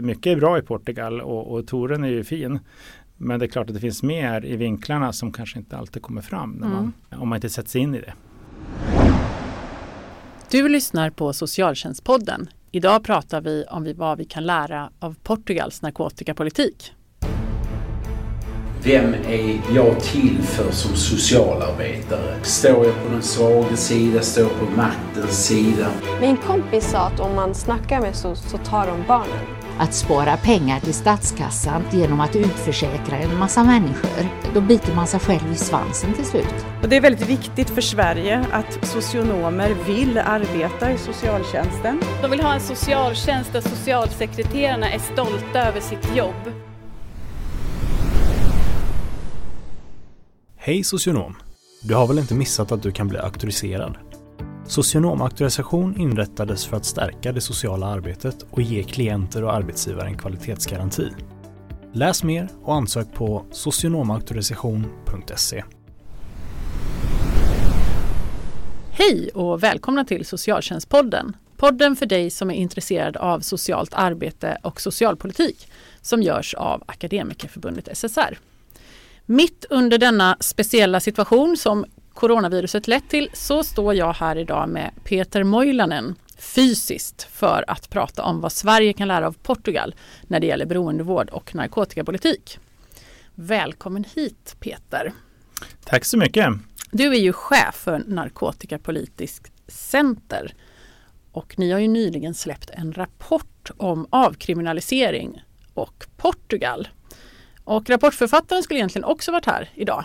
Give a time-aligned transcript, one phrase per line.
[0.00, 2.58] Mycket är bra i Portugal och, och touren är ju fin.
[3.16, 6.22] Men det är klart att det finns mer i vinklarna som kanske inte alltid kommer
[6.22, 7.22] fram när man, mm.
[7.22, 8.12] om man inte sätter sig in i det.
[10.50, 12.48] Du lyssnar på Socialtjänstpodden.
[12.72, 16.92] Idag pratar vi om vad vi kan lära av Portugals narkotikapolitik.
[18.82, 22.34] Vem är jag till för som socialarbetare?
[22.42, 24.20] Står jag på den svaga sida?
[24.20, 25.90] Står jag på maktens sida?
[26.20, 29.46] Min kompis sa att om man snackar med SOS så tar de barnen.
[29.80, 34.28] Att spara pengar till statskassan genom att utförsäkra en massa människor.
[34.54, 36.54] Då biter man sig själv i svansen till slut.
[36.82, 42.00] Och det är väldigt viktigt för Sverige att socionomer vill arbeta i socialtjänsten.
[42.22, 46.52] De vill ha en socialtjänst där socialsekreterarna är stolta över sitt jobb.
[50.56, 51.36] Hej socionom!
[51.82, 54.09] Du har väl inte missat att du kan bli auktoriserad?
[54.70, 61.10] Socionomauktorisation inrättades för att stärka det sociala arbetet och ge klienter och arbetsgivare en kvalitetsgaranti.
[61.92, 65.64] Läs mer och ansök på socionomauktorisation.se.
[68.90, 71.36] Hej och välkomna till Socialtjänstpodden.
[71.56, 75.68] Podden för dig som är intresserad av socialt arbete och socialpolitik
[76.00, 78.38] som görs av Akademikerförbundet SSR.
[79.26, 84.90] Mitt under denna speciella situation som coronaviruset lett till så står jag här idag med
[85.04, 90.46] Peter Moilanen fysiskt för att prata om vad Sverige kan lära av Portugal när det
[90.46, 92.58] gäller beroendevård och narkotikapolitik.
[93.34, 95.12] Välkommen hit Peter!
[95.84, 96.46] Tack så mycket!
[96.90, 100.54] Du är ju chef för Narkotikapolitiskt center
[101.32, 105.42] och ni har ju nyligen släppt en rapport om avkriminalisering
[105.74, 106.88] och Portugal.
[107.64, 110.04] Och rapportförfattaren skulle egentligen också varit här idag,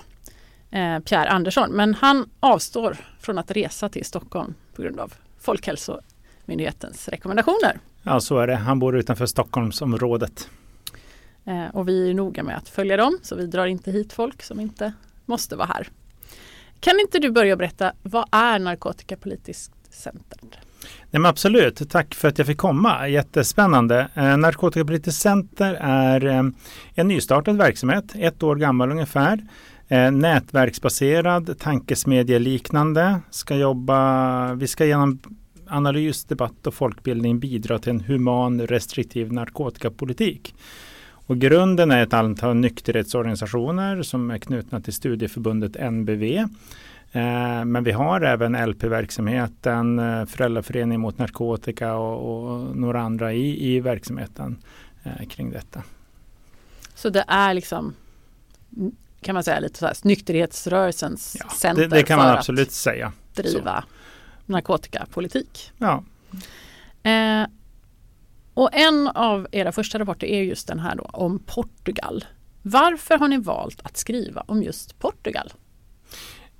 [0.75, 7.09] eh, Pierre Andersson, men han avstår från att resa till Stockholm på grund av Folkhälsomyndighetens
[7.09, 7.79] rekommendationer.
[8.03, 8.55] Ja, så är det.
[8.55, 10.49] Han bor utanför Stockholmsområdet.
[11.45, 14.43] Eh, och vi är noga med att följa dem, så vi drar inte hit folk
[14.43, 14.93] som inte
[15.25, 15.87] måste vara här.
[16.79, 20.39] Kan inte du börja berätta, vad är Narkotikapolitiskt center?
[21.11, 23.07] Nej, men absolut, tack för att jag fick komma.
[23.07, 24.07] Jättespännande.
[24.13, 26.43] Eh, Narkotikapolitiskt center är eh,
[26.95, 29.39] en nystartad verksamhet, ett år gammal ungefär.
[29.87, 33.19] Eh, nätverksbaserad, tankesmedjeliknande.
[33.29, 35.19] Ska jobba, vi ska genom
[35.67, 40.55] analys, debatt och folkbildning bidra till en human, restriktiv narkotikapolitik.
[41.27, 46.45] Och grunden är ett antal nykterhetsorganisationer som är knutna till studieförbundet NBV
[47.15, 53.75] Eh, men vi har även LP-verksamheten, eh, Föräldraföreningen mot narkotika och, och några andra i,
[53.75, 54.57] i verksamheten
[55.03, 55.83] eh, kring detta.
[56.95, 57.93] Så det är liksom
[59.21, 62.67] kan man säga lite så här, nykterhetsrörelsens ja, center det, det kan man för absolut
[62.67, 63.13] att säga.
[63.33, 64.51] driva så.
[64.51, 65.71] narkotikapolitik.
[65.77, 66.03] Ja.
[67.11, 67.47] Eh,
[68.53, 72.25] och en av era första rapporter är just den här då, om Portugal.
[72.61, 75.53] Varför har ni valt att skriva om just Portugal?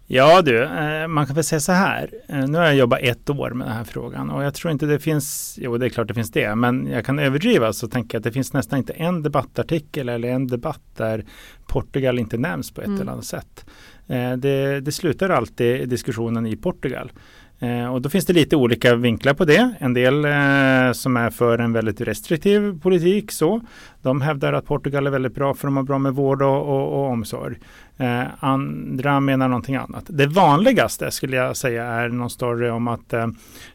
[0.08, 2.10] Ja du, eh, man kan väl säga så här.
[2.28, 4.86] Eh, nu har jag jobbat ett år med den här frågan och jag tror inte
[4.86, 8.16] det finns, jo det är klart det finns det, men jag kan överdriva så tänker
[8.16, 11.26] jag att det finns nästan inte en debattartikel eller en debatt där
[11.68, 13.02] Portugal inte nämns på ett mm.
[13.02, 13.66] eller annat sätt.
[14.08, 17.12] Eh, det, det slutar alltid diskussionen i Portugal.
[17.60, 19.74] Eh, och då finns det lite olika vinklar på det.
[19.80, 23.32] En del eh, som är för en väldigt restriktiv politik.
[23.32, 23.62] Så.
[24.02, 26.94] De hävdar att Portugal är väldigt bra för de har bra med vård och, och,
[26.94, 27.56] och omsorg.
[27.98, 30.06] Eh, andra menar någonting annat.
[30.08, 33.28] Det vanligaste skulle jag säga är någon story om att eh,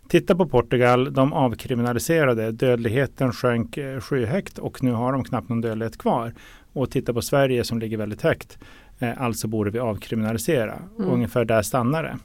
[0.09, 1.13] titta på Portugal.
[1.13, 2.53] De avkriminaliserade.
[2.53, 6.35] Dödligheten sjönk eh, skyhögt och nu har de knappt någon dödlighet kvar.
[6.73, 8.59] Och titta på Sverige som ligger väldigt högt.
[8.99, 10.79] Eh, alltså borde vi avkriminalisera.
[10.99, 11.11] Mm.
[11.11, 12.19] Ungefär där stannar det.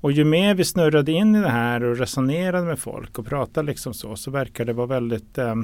[0.00, 3.66] Och ju mer vi snurrade in i det här och resonerade med folk och pratade
[3.66, 5.54] liksom så, så verkar det vara väldigt, eh,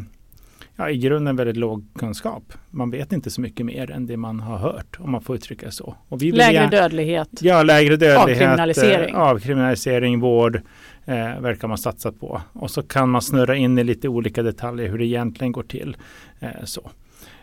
[0.79, 2.53] ja, i grunden väldigt låg kunskap.
[2.71, 5.71] Man vet inte så mycket mer än det man har hört, om man får uttrycka
[5.71, 5.97] så.
[6.11, 7.29] lägre ja, dödlighet.
[7.41, 8.43] Ja, lägre dödlighet.
[8.43, 9.15] Avkriminalisering.
[9.15, 10.57] Eh, avkriminalisering, vård
[11.05, 12.43] eh, verkar man satsa på.
[12.53, 15.97] Och så kan man snurra in i lite olika detaljer hur det egentligen går till.
[16.41, 16.91] Eh, så.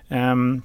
[0.10, 0.62] Um,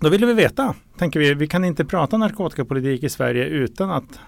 [0.00, 4.20] då ville vi veta, tänker vi, vi kan inte prata narkotikapolitik i Sverige utan att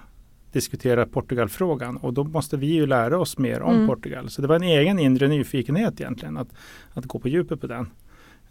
[0.53, 3.87] diskutera Portugalfrågan och då måste vi ju lära oss mer om mm.
[3.87, 4.31] Portugal.
[4.31, 6.49] Så det var en egen inre nyfikenhet egentligen att,
[6.95, 7.91] att gå på djupet på den.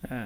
[0.02, 0.18] Eh,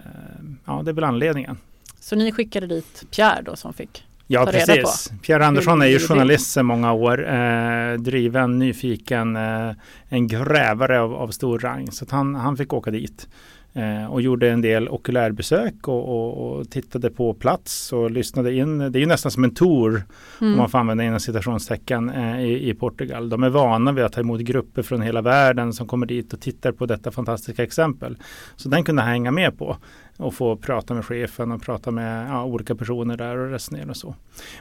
[0.65, 1.57] ja, det är väl anledningen.
[1.99, 5.11] Så ni skickade dit Pierre då som fick Ja, precis.
[5.21, 7.33] Pierre Andersson är ju journalist sedan många år.
[7.33, 9.71] Eh, driven, nyfiken, eh,
[10.09, 11.91] en grävare av, av stor rang.
[11.91, 13.27] Så han, han fick åka dit.
[13.73, 18.77] Eh, och gjorde en del okulärbesök och, och, och, tittade på plats och lyssnade in.
[18.77, 20.03] Det är ju nästan som en tour
[20.41, 20.53] mm.
[20.53, 23.29] om man får använda inom citationstecken eh, i, i, Portugal.
[23.29, 26.41] De är vana vid att ta emot grupper från hela världen som kommer dit och
[26.41, 28.17] tittar på detta fantastiska exempel.
[28.55, 29.77] Så den kunde han hänga med på
[30.17, 33.97] och få prata med chefen och prata med ja, olika personer där och resonera och
[33.97, 34.15] så.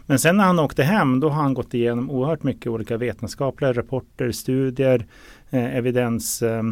[0.07, 3.73] Men sen när han åkte hem då har han gått igenom oerhört mycket olika vetenskapliga
[3.73, 5.07] rapporter, studier,
[5.51, 6.63] eh, evidens eh,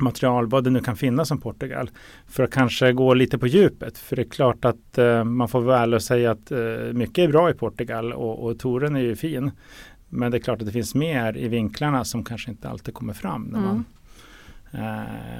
[0.00, 1.90] material, vad det nu kan finnas om Portugal.
[2.26, 3.98] För att kanske gå lite på djupet.
[3.98, 6.58] För det är klart att eh, man får väl och säga att eh,
[6.92, 9.50] mycket är bra i Portugal och, och touren är ju fin.
[10.08, 13.14] Men det är klart att det finns mer i vinklarna som kanske inte alltid kommer
[13.14, 13.84] fram när man,
[14.72, 14.84] mm.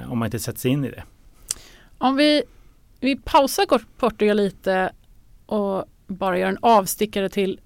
[0.01, 1.03] eh, om man inte sätter sig in i det.
[1.97, 2.43] Om vi,
[2.99, 3.65] vi pausar
[3.97, 4.91] Portugal lite
[5.45, 7.59] och bara gör en avstickare till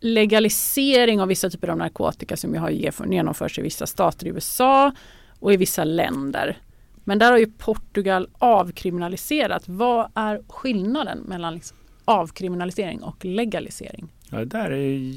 [0.00, 4.92] legalisering av vissa typer av narkotika som ju har genomförts i vissa stater i USA
[5.40, 6.58] och i vissa länder.
[7.04, 9.62] Men där har ju Portugal avkriminaliserat.
[9.66, 14.08] Vad är skillnaden mellan liksom avkriminalisering och legalisering?
[14.30, 15.14] Ja, det där är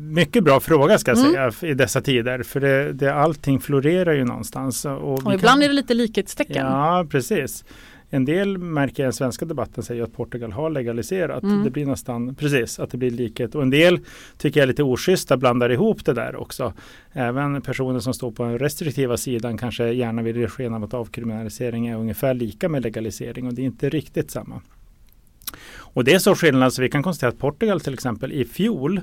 [0.00, 1.52] mycket bra fråga ska jag mm.
[1.52, 2.42] säga i dessa tider.
[2.42, 4.84] För det, det, allting florerar ju någonstans.
[4.84, 5.62] Och, och ibland kan...
[5.62, 6.66] är det lite likhetstecken.
[6.66, 7.64] Ja, precis.
[8.10, 11.42] En del märker jag i den svenska debatten säger att Portugal har legaliserat.
[11.42, 11.64] Mm.
[11.64, 13.54] Det blir nästan precis att det blir likhet.
[13.54, 14.00] Och en del
[14.38, 16.72] tycker jag är lite oschyssta blandar ihop det där också.
[17.12, 20.94] Även personer som står på den restriktiva sidan kanske gärna vill ge sken av att
[20.94, 24.60] avkriminalisering är ungefär lika med legalisering och det är inte riktigt samma.
[25.76, 29.00] Och det är så skillnad så vi kan konstatera att Portugal till exempel i fjol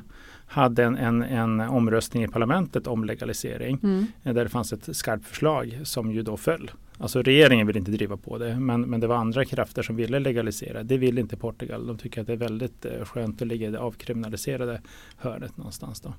[0.48, 4.08] hade en, en, en omröstning i parlamentet om legalisering mm.
[4.24, 6.72] där det fanns ett skarpt förslag som ju då föll.
[6.98, 10.20] Alltså regeringen vill inte driva på det men, men det var andra krafter som ville
[10.20, 10.84] legalisera.
[10.84, 11.88] Det vill inte Portugal.
[11.88, 14.82] De tycker att det är väldigt eh, skönt att ligga i det avkriminaliserade
[15.18, 16.02] hörnet någonstans.
[16.02, 16.14] Då.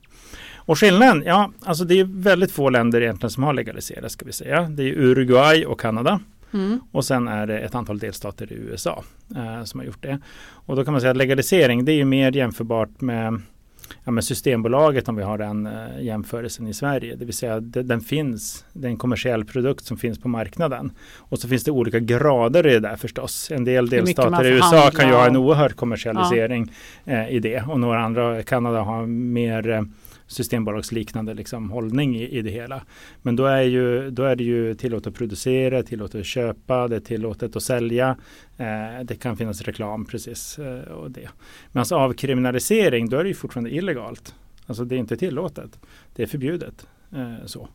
[0.56, 4.32] Och skillnaden, ja alltså det är väldigt få länder egentligen som har legaliserat ska vi
[4.32, 4.62] säga.
[4.62, 6.20] Det är Uruguay och Kanada.
[6.52, 6.80] Mm.
[6.92, 9.04] Och sen är det ett antal delstater i USA
[9.36, 10.18] eh, som har gjort det.
[10.44, 13.40] Och då kan man säga att legalisering det är ju mer jämförbart med
[14.04, 17.16] ja, men Systembolaget om vi har den uh, jämförelsen i Sverige.
[17.16, 20.92] Det vill säga det, den finns, det är en kommersiell produkt som finns på marknaden.
[21.16, 23.50] Och så finns det olika grader i det där förstås.
[23.50, 26.72] En del delstater i USA kan ju ha en oerhörd kommersialisering
[27.04, 27.12] ja.
[27.12, 29.82] uh, i det och några andra, Kanada har mer uh,
[30.26, 32.82] systembolagsliknande liksom, hållning i, i, det hela.
[33.22, 36.96] Men då är, ju, då är det ju tillåtet att producera, tillåtet att köpa, det
[36.96, 38.16] är tillåtet att sälja.
[38.56, 40.58] Eh, det kan finnas reklam precis.
[40.58, 41.28] Eh, och det.
[41.72, 44.34] Men alltså avkriminalisering, då är det ju fortfarande illegalt.
[44.66, 45.78] Alltså det är inte tillåtet.
[46.14, 46.86] Det är förbjudet.
[47.12, 47.68] Eh, så.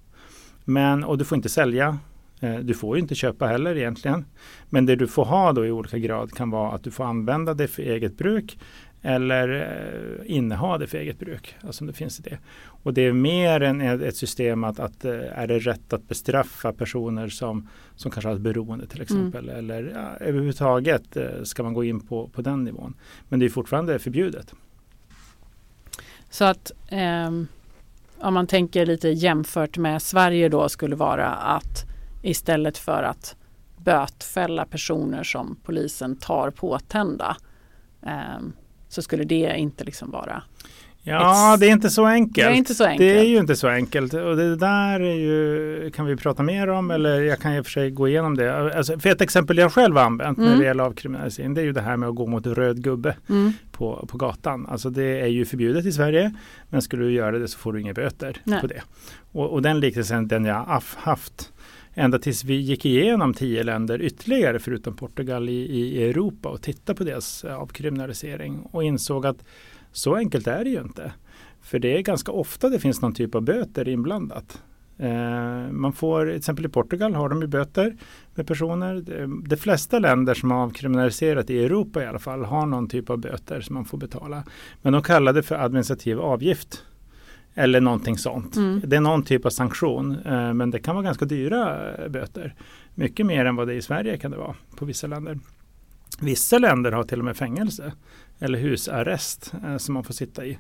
[0.66, 1.98] Men, och du får inte sälja
[2.40, 4.26] eh, du får ju inte köpa heller egentligen.
[4.70, 7.54] Men det du får ha då i olika grad kan vara att du får använda
[7.54, 8.58] det för eget bruk
[9.02, 11.56] eller eh, inneha det för eget bruk.
[11.62, 12.38] Alltså om det finns det.
[12.66, 16.74] Och det är mer än ett system att, att eh, är det rätt att bestraffa
[16.74, 19.50] personer som, som kanske har ett beroende till exempel.
[19.50, 19.60] Mm.
[19.60, 22.94] Eller ja, överhuvudtaget eh, ska man gå in på, på den nivån.
[23.30, 24.54] Men det är fortfarande förbjudet.
[26.30, 27.32] Så att eh,
[28.22, 31.86] om man tänker lite jämfört med Sverige då skulle vara att
[32.22, 33.36] istället för att
[33.78, 37.38] bötfälla personer som polisen tar påtända
[38.02, 38.40] eh,
[38.90, 40.44] så skulle det inte liksom vara
[41.04, 42.48] Ja, det är inte så enkelt.
[42.48, 43.00] Det är inte så enkelt.
[43.00, 44.14] Det är ju inte så enkelt.
[44.14, 47.66] Och det där är ju, kan vi prata mer om eller jag kan i och
[47.66, 48.76] för sig gå igenom det.
[48.78, 50.50] Alltså, för ett exempel jag själv har använt mm.
[50.50, 53.16] när det gäller avkriminalisering det är ju det här med att gå mot röd gubbe
[53.30, 53.54] mm.
[53.72, 54.66] på, på gatan.
[54.66, 56.34] Alltså det är ju förbjudet i Sverige
[56.70, 58.62] men skulle du göra det så får du inga böter Nej.
[58.62, 58.82] på det.
[59.32, 61.52] Och, och den liknelsen den jag har haft
[62.00, 66.98] ända tills vi gick igenom tio länder ytterligare förutom Portugal i, i Europa och tittade
[66.98, 69.46] på deras eh, avkriminalisering och insåg att
[69.92, 71.12] så enkelt är det ju inte.
[71.62, 74.62] För det är ganska ofta det finns någon typ av böter inblandat.
[74.98, 77.96] Eh, man får, till exempel i Portugal har de ju böter
[78.36, 79.04] med personer.
[79.48, 83.18] De flesta länder som har avkriminaliserat i Europa i alla fall har någon typ av
[83.18, 84.44] böter som man får betala.
[84.82, 86.84] Men de kallar det för administrativ avgift.
[87.60, 88.56] Eller någonting sånt.
[88.56, 88.82] Mm.
[88.86, 90.16] Det är någon typ av sanktion.
[90.26, 92.56] Eh, men det kan vara ganska dyra eh, böter.
[92.96, 95.40] Mycket mer än vad det är i Sverige kan det vara på vissa länder.
[96.20, 97.94] Vissa länder har till och med fängelse
[98.40, 100.60] eller husarrest eh, som man får sitta i.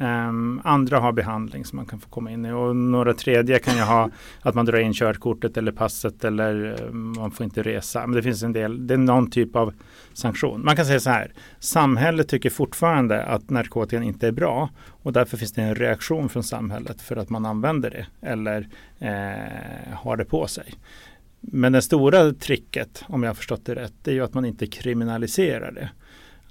[0.00, 3.76] Um, andra har behandling som man kan få komma in i och några tredje kan
[3.76, 4.10] ju ha
[4.42, 8.06] att man drar in körkortet eller passet eller um, man får inte resa.
[8.06, 9.74] Men det finns en del, det är någon typ av
[10.12, 10.64] sanktion.
[10.64, 14.70] Man kan säga så här, samhället tycker fortfarande att narkotikan inte är bra
[15.02, 19.94] och därför finns det en reaktion från samhället för att man använder det eller eh,
[19.94, 20.74] har det på sig.
[21.40, 24.66] Men det stora tricket, om jag har förstått det rätt, är ju att man inte
[24.66, 25.90] kriminaliserar det.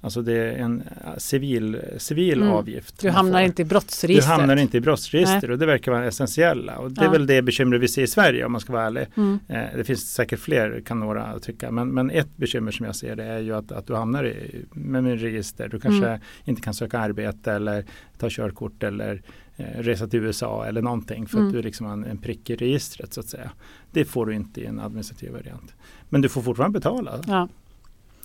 [0.02, 2.52] Alltså det är en eh, civil, civil Mm.
[2.54, 3.00] avgift.
[3.00, 4.38] Du hamnar inte i Du brottsregistret.
[4.38, 6.78] hamnar inte i brottsregister och det verkar vara essentiella.
[6.78, 7.10] Och det är Ja.
[7.10, 9.06] väl det bekymmer vi ser i Sverige om man ska vara ärlig.
[9.16, 9.38] Mm.
[9.48, 11.70] Eh, det finns säkert fler kan några tycka.
[11.70, 14.64] Men, men ett bekymmer som jag ser det är ju att, att du hamnar i
[14.72, 15.68] med, med register.
[15.68, 16.20] Du kanske Mm.
[16.44, 17.84] inte kan söka arbete eller
[18.18, 19.22] ta körkort eller
[19.56, 21.48] eh, resa till USA eller någonting för Mm.
[21.48, 23.50] att du liksom har en, en prick i registret så att säga.
[23.92, 25.74] Det får du inte i en administrativ variant.
[26.08, 27.20] Men du får fortfarande betala.
[27.26, 27.48] Ja.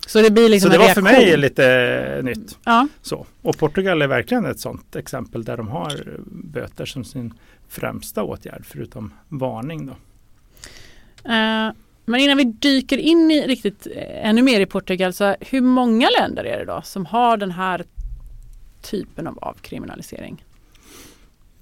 [0.06, 2.58] Så det blir liksom så det var för mig lite nytt.
[2.64, 2.88] Ja.
[3.02, 3.26] Så.
[3.42, 7.34] Och Portugal är verkligen ett sådant exempel där de har böter som sin
[7.68, 9.86] främsta åtgärd förutom varning.
[9.86, 9.92] Då.
[11.32, 11.72] Eh,
[12.04, 16.08] men innan vi dyker in i riktigt eh, ännu mer i Portugal, så hur många
[16.20, 17.84] länder är det då som har den här
[18.82, 20.44] typen av avkriminalisering?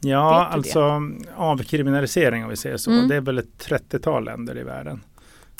[0.00, 0.54] Ja, du det?
[0.54, 1.02] alltså
[1.36, 2.90] avkriminalisering om vi säger så.
[2.90, 3.08] Mm.
[3.08, 5.00] Det är väl ett 30-tal länder i världen.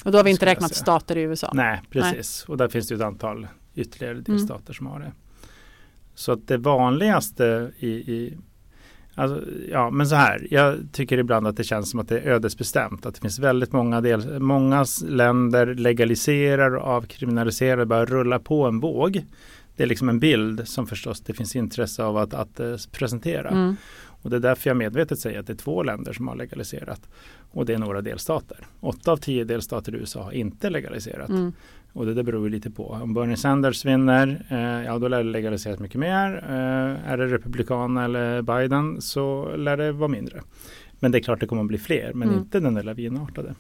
[0.05, 1.51] Och då har vi inte räknat stater i USA.
[1.55, 2.45] Nej, precis.
[2.49, 4.25] Och där finns det ju ett antal ytterligare Mm.
[4.25, 5.13] delstater som har det.
[6.15, 8.39] Så att det vanligaste i, i
[9.17, 10.47] Alltså, ja, men så här.
[10.51, 13.07] Jag tycker ibland att det känns som att det är ödesbestämt.
[13.07, 18.81] Att det finns väldigt många, del, många länder legaliserar och avkriminaliserar, bara rullar på en
[18.81, 19.25] våg.
[19.77, 23.49] Det är liksom en bild som förstås det finns intresse av att, att eh, presentera.
[23.49, 23.77] Mm.
[24.25, 27.01] Och det är därför jag medvetet säger att det är två länder som har legaliserat.
[27.51, 28.59] Och det är några delstater.
[28.81, 31.29] Åtta av tio delstater i USA har inte legaliserat.
[31.29, 31.53] Mm.
[31.93, 32.87] Och det där beror ju lite på.
[33.03, 36.45] Om Bernie Sanders vinner, eh, ja då lär det legaliseras mycket mer.
[36.49, 40.41] Eh, är det Republikan eller Biden så lär det vara mindre.
[41.01, 42.41] Men det är klart det kommer att bli fler, men Mm.
[42.41, 43.55] inte den där lavinartade.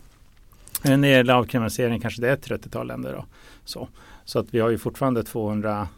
[0.85, 3.25] Eh, När det gäller avkriminalisering kanske det är ett 30-tal länder då.
[3.65, 3.89] Så.
[4.25, 5.89] så att vi har ju fortfarande 200,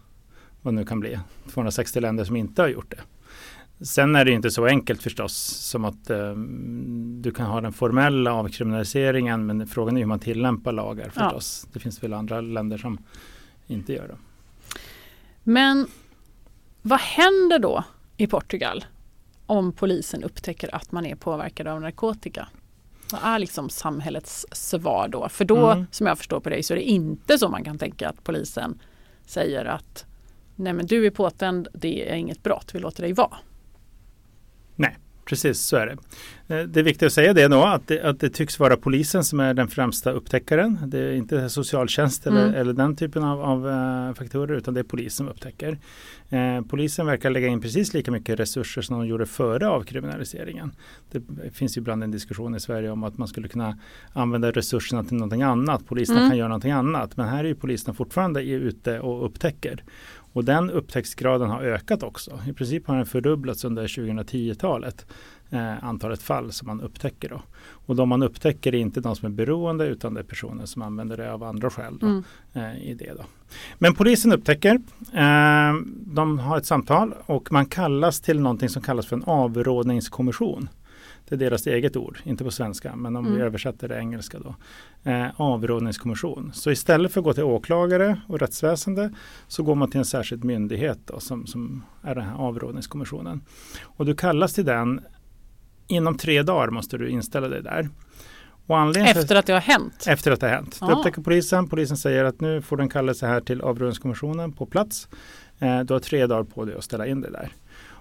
[0.63, 1.19] vad nu kan bli,
[1.53, 3.01] 260 länder som inte har gjort det.
[3.81, 6.33] Sen är det inte så enkelt förstås som att eh,
[7.23, 11.23] du kan ha den formella avkriminaliseringen men frågan är hur man tillämpar lagar Ja.
[11.23, 11.67] förstås.
[11.73, 12.99] Det finns väl andra länder som
[13.67, 14.17] inte gör det.
[15.43, 15.87] Men
[16.83, 17.85] vad händer då
[18.17, 18.85] i Portugal
[19.47, 22.49] om polisen upptäcker att man är påverkad av narkotika?
[23.13, 25.29] Vad är liksom samhällets svar då?
[25.29, 25.87] För då, Mm.
[25.91, 28.79] som jag förstår på dig, så är det inte så man kan tänka att polisen
[29.27, 30.05] säger att
[30.57, 33.37] nej men du är påtänd, det är inget brott, vi låter dig vara.
[35.29, 35.93] Precis, så är det.
[36.55, 39.25] Eh, Det är viktigt att säga det då, att det, att det tycks vara polisen
[39.25, 40.79] som är den främsta upptäckaren.
[40.87, 42.55] Det är inte socialtjänst eller, Mm.
[42.61, 45.79] eller den typen av, av eh, faktorer, utan det är polisen som upptäcker.
[46.31, 50.73] Eh, polisen verkar lägga in precis lika mycket resurser som de gjorde före avkriminaliseringen.
[51.13, 51.23] Det
[51.55, 53.79] finns ju ibland en diskussion i Sverige om att man skulle kunna
[54.13, 55.87] använda resurserna till någonting annat.
[55.87, 56.31] Poliserna Mm.
[56.31, 59.83] kan göra någonting annat, men här är ju poliserna fortfarande ute och upptäcker.
[60.37, 62.39] Och den upptäcktsgraden har ökat också.
[62.49, 65.07] I princip har den fördubblats under 2010-talet.
[65.51, 67.29] Eh, antalet fall som man upptäcker.
[67.29, 67.43] Då.
[67.69, 70.83] Och de man upptäcker är inte de som är beroende utan det är personer som
[70.83, 71.99] använder det av andra skäl.
[72.01, 72.25] Då, Mm.
[72.53, 73.23] eh, i det då.
[73.79, 74.75] Men polisen upptäcker,
[75.13, 75.75] eh,
[76.07, 80.69] de har ett samtal och man kallas till någonting som kallas för en avrådningskommission.
[81.29, 83.43] Det är deras eget ord, inte på svenska, men om vi Mm.
[83.43, 84.55] översätter det engelska då.
[85.11, 86.51] Eh, avrådningskommission.
[86.55, 89.11] Så istället för att gå till åklagare och rättsväsende
[89.49, 93.41] så går man till en särskild myndighet då, som, som är den här avrådningskommissionen.
[93.83, 95.01] Och du kallas till den
[95.87, 97.89] inom tre dagar måste du inställa dig där.
[99.17, 100.05] Efter att det har hänt.
[100.07, 100.79] efter att det har hänt.
[100.81, 100.99] Du Ah.
[100.99, 105.09] upptäcker polisen, polisen säger att nu får du en kallelse här till avrådningskommissionen på plats.
[105.59, 107.53] Eh, du har tre dagar på dig att ställa in dig där.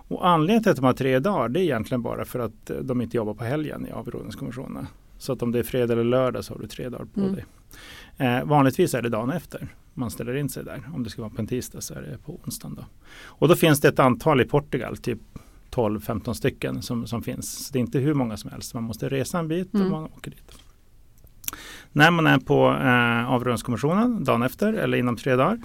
[0.08, 2.78] Och anledningen till att de har tre dagar det är egentligen bara för att eh,
[2.78, 4.88] de inte jobbar på helgen i avrådningskommissionen.
[5.18, 7.34] Så att om det är fredag eller lördag så har du tre dagar på Mm.
[7.36, 7.46] dig.
[8.18, 10.84] Eh, vanligtvis är det dagen efter man ställer in sig där.
[10.96, 12.76] Om det ska vara på en tisdag så är det på onsdagen.
[12.76, 12.86] Då.
[13.24, 15.20] Och då finns det ett antal i Portugal, typ
[15.72, 17.66] 12-15 stycken som, som finns.
[17.68, 18.74] Så det är inte hur många som helst.
[18.74, 19.86] Man måste resa en bit Mm.
[19.86, 20.52] och man åker dit.
[21.92, 25.60] När man är på eh, avrådningskommissionen dagen efter eller inom tre dagar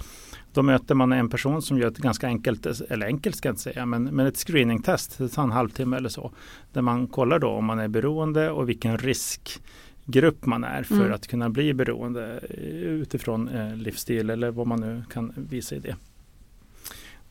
[0.53, 3.61] då möter man en person som gör ett ganska enkelt, eller enkelt ska jag inte
[3.61, 5.17] säga, men, men ett screeningtest.
[5.17, 6.31] Det tar en halvtimme eller så.
[6.73, 11.13] Där man kollar då om man är beroende och vilken riskgrupp man är för Mm.
[11.13, 12.59] att kunna bli beroende eh,
[13.01, 15.95] utifrån eh, livsstil eller vad man nu kan visa i det.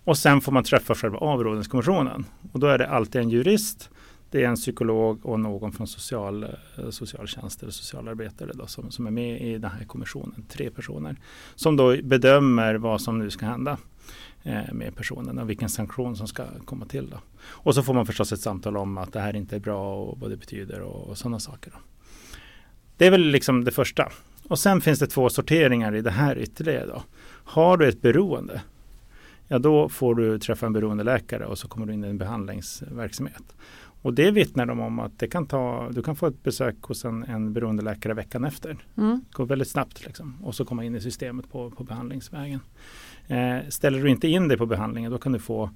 [0.05, 2.25] Och sen får man träffa själva avrådningskommissionen.
[2.53, 3.91] Och då är det alltid en jurist,
[4.31, 9.07] det är en psykolog och någon från social, eh, socialtjänst eller socialarbetare då, som, som
[9.07, 10.45] är med i den här kommissionen.
[10.49, 11.17] Tre personer
[11.55, 13.79] som då bedömer vad som nu ska hända
[14.43, 17.11] eh, med personen och vilken sanktion som ska komma till.
[17.11, 17.19] Då.
[17.43, 20.21] Och så får man förstås ett samtal om att det här inte är bra och
[20.21, 21.71] vad det betyder och, och sådana saker.
[21.71, 21.79] Då.
[22.97, 24.09] Det är väl liksom det första.
[24.49, 26.87] Och sen finns det två sorteringar i det här ytterligare.
[26.87, 27.03] Då.
[27.45, 28.61] Har du ett beroende
[29.51, 33.55] ja då får du träffa en beroendeläkare och så kommer du in i en behandlingsverksamhet.
[34.03, 37.05] Och det vittnar de om att det kan ta, du kan få ett besök hos
[37.05, 38.77] en, en beroendeläkare veckan efter.
[38.97, 39.25] Mm.
[39.29, 42.61] Det går väldigt snabbt liksom, och så komma in i systemet på, på behandlingsvägen.
[43.29, 45.71] Eh, ställer du inte in dig på behandlingen då kan du få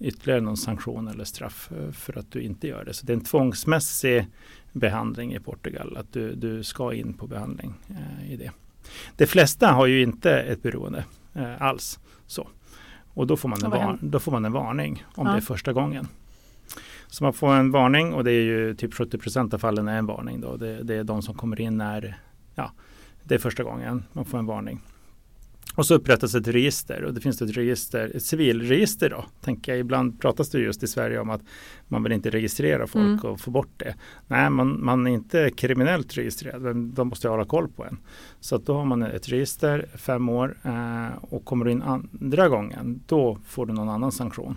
[0.00, 2.94] ytterligare någon sanktion eller straff eh, för att du inte gör det.
[2.94, 4.26] Så det är en tvångsmässig
[4.72, 8.50] behandling i Portugal, att du, du ska in på behandling eh, i det.
[9.16, 11.04] De flesta har ju inte ett beroende
[11.34, 11.98] eh, alls.
[12.26, 12.48] Så.
[13.14, 15.32] Och då får, man en var- då får man en varning om Ja.
[15.32, 16.08] det är första gången.
[17.10, 20.06] Så man får en varning och det är ju typ 70 av fallen är en
[20.06, 20.40] varning.
[20.40, 20.56] Då.
[20.56, 22.20] Det, det är de som kommer in när
[22.54, 22.72] ja,
[23.24, 24.80] det är första gången man får en varning.
[25.76, 29.24] Och så upprättas ett register och det finns ett register, ett civilregister då.
[29.40, 29.78] Tänker jag.
[29.78, 31.40] Ibland pratas det just i Sverige om att
[31.88, 33.32] man vill inte registrera folk Mm.
[33.32, 33.94] och få bort det.
[34.26, 37.98] Nej, man, man är inte kriminellt registrerad, men de måste hålla koll på en.
[38.40, 42.48] Så att då har man ett register, fem år, eh, och kommer du in andra
[42.48, 44.56] gången, då får du någon annan sanktion.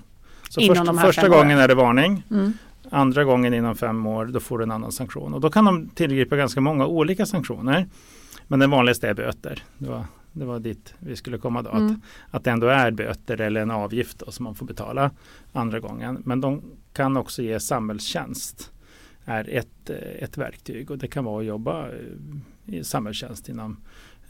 [0.52, 1.60] Så Inom först, de här första fem gången åren.
[1.60, 2.54] är det varning, Mm.
[2.90, 5.34] andra gången inom fem år, då får du en annan sanktion.
[5.34, 7.88] Och då kan de tillgripa ganska många olika sanktioner.
[8.48, 9.64] Men den vanligaste är böter.
[9.78, 11.70] Det var, det var dit vi skulle komma då.
[11.70, 12.02] Att, Mm.
[12.32, 15.12] att det ändå är böter eller en avgift då, som man får betala
[15.54, 16.22] andra gången.
[16.26, 16.62] Men de
[16.94, 18.72] kan också ge samhällstjänst.
[19.26, 23.78] är ett, eh, ett verktyg och det kan vara att jobba eh, i samhällstjänst inom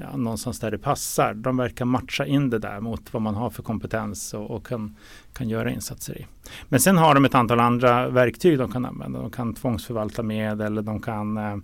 [0.01, 1.34] ja, någonstans där det passar.
[1.34, 4.96] De verkar matcha in det där mot vad man har för kompetens och, och kan,
[5.34, 6.25] kan göra insatser i.
[6.70, 9.20] Men sen har de ett antal andra verktyg de kan använda.
[9.20, 11.58] De kan tvångsförvalta medel, de kan eh,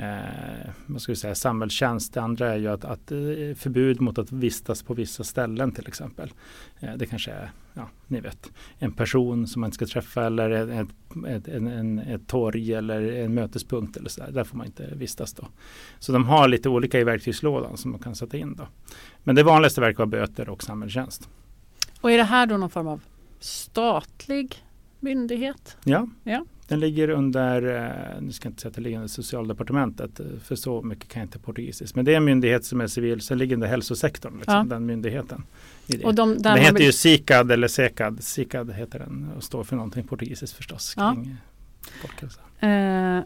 [0.00, 2.14] eh, vad ska vi säga, samhällstjänst.
[2.14, 3.18] Det andra är ju att, att eh,
[3.56, 6.32] förbud mot att vistas på vissa ställen till exempel.
[6.80, 10.50] Eh, det kanske är, ja, ni vet, en person som man inte ska träffa eller
[10.50, 10.88] ett, ett,
[11.26, 14.32] ett, en, en, ett torg eller en mötespunkt eller så där.
[14.32, 15.48] Där får man inte vistas då.
[15.98, 18.68] Så de har lite olika i verktygslådan som man kan sätta in då.
[19.24, 21.28] Men det vanligaste verkar vara böter och samhällstjänst.
[22.00, 23.00] Och är det här då någon form av
[23.40, 24.64] statlig
[25.00, 25.76] myndighet?
[25.84, 26.44] Ja, Ja.
[26.70, 27.62] Den ligger under,
[28.16, 31.08] eh, nu ska jag inte säga att det ligger under socialdepartementet, eh, för så mycket
[31.08, 31.94] kan jag inte portugisisk.
[31.94, 34.62] Men det är en myndighet som är civil, sen ligger under hälsosektorn, liksom, Ja.
[34.64, 35.42] den myndigheten.
[36.04, 39.76] Och de, den heter vill- ju SICAD eller SECAD, SICAD heter den och står för
[39.76, 40.94] någonting portugisiskt förstås.
[40.96, 41.12] Ja.
[41.14, 41.36] Kring
[42.60, 43.16] eh.
[43.18, 43.24] Eh,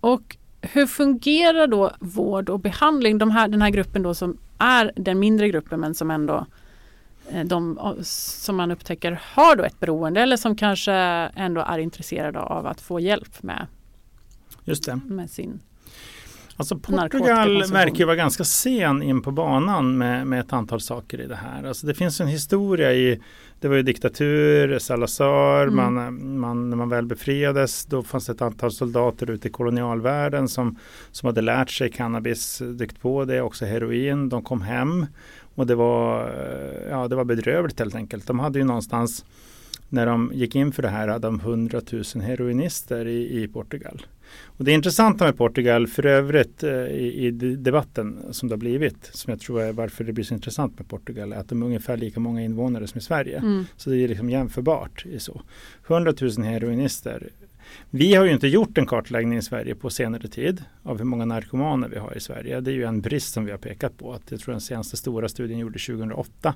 [0.00, 3.18] och hur fungerar då vård och behandling?
[3.18, 6.46] De här, den här gruppen då som är den mindre gruppen men som ändå
[7.44, 12.40] de eh, som man upptäcker har då ett beroende eller som kanske ändå är intresserade
[12.40, 13.66] av att få hjälp med,
[14.64, 15.00] Just det.
[15.06, 15.60] med sin
[16.56, 21.20] Alltså Portugal verkar ju vara ganska sen in på banan med, med ett antal saker
[21.20, 21.64] i det här.
[21.64, 23.20] Alltså det finns en historia i,
[23.60, 25.94] det var ju diktatur, Salazar, Mm.
[25.94, 30.48] man, man, när man väl befriades då fanns det ett antal soldater ute i kolonialvärlden
[30.48, 30.76] som,
[31.10, 34.28] som hade lärt sig cannabis, dykt på det, också heroin.
[34.28, 35.06] De kom hem
[35.54, 38.26] och det var, eh, ja, det var bedrövligt helt enkelt.
[38.26, 39.24] De hade ju någonstans
[39.88, 44.06] när de gick in för det här hade de 100 000 heroinister i, i Portugal.
[44.44, 49.10] Och det intressanta med Portugal för övrigt eh, i, i debatten som det har blivit,
[49.12, 51.66] som jag tror är varför det blir så intressant med Portugal, är att de är
[51.66, 53.38] ungefär lika många invånare som i Sverige.
[53.38, 53.64] mm.
[53.76, 55.06] Så det är liksom jämförbart.
[55.06, 55.42] I så.
[55.86, 57.28] 100 000 heroinister.
[57.90, 61.24] Vi har ju inte gjort en kartläggning i Sverige på senare tid av hur många
[61.24, 62.60] narkomaner vi har i Sverige.
[62.60, 64.12] Det är ju en brist som vi har pekat på.
[64.12, 66.54] Att jag tror den senaste stora studien gjordes 2008.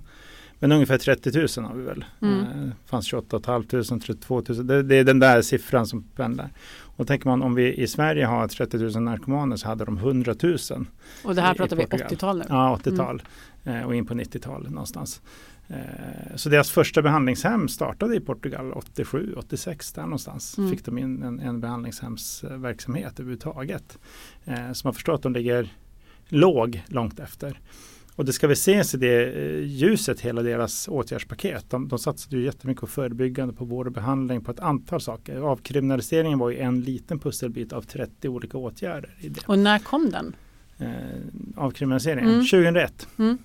[0.58, 2.04] Men ungefär 30 000 har vi väl.
[2.22, 2.40] Mm.
[2.40, 4.66] Eh, fanns 28 500, 32 000.
[4.66, 6.50] Det, det är den där siffran som pendlar.
[6.96, 10.34] Och tänker man om vi i Sverige har 30 000 narkomaner så hade de 100
[10.42, 10.56] 000.
[11.24, 12.10] Och det här I- i pratar vi Portugal.
[12.12, 12.44] 80-tal nu.
[12.48, 13.22] Ja, 80-tal
[13.64, 15.20] eh, och in på 90-tal någonstans.
[15.68, 20.58] Eh, så deras första behandlingshem startade i Portugal 87, 86 där någonstans.
[20.58, 20.70] Mm.
[20.70, 23.98] Fick de in en, en behandlingshemsverksamhet överhuvudtaget.
[24.44, 25.72] Eh, så man förstår att de ligger
[26.28, 27.60] låg långt efter.
[28.14, 31.70] Och det ska väl ses i det eh, ljuset hela deras åtgärdspaket.
[31.70, 35.40] De, de satsade ju jättemycket på förebyggande, på vård och behandling, på ett antal saker.
[35.40, 39.16] Avkriminaliseringen var ju en liten pusselbit av 30 olika åtgärder.
[39.20, 40.36] I det Och när kom den?
[40.78, 40.88] eh,
[41.56, 42.30] avkriminaliseringen.
[42.30, 42.40] Mm.
[42.46, 43.08] 2001.
[43.18, 43.38] Mm.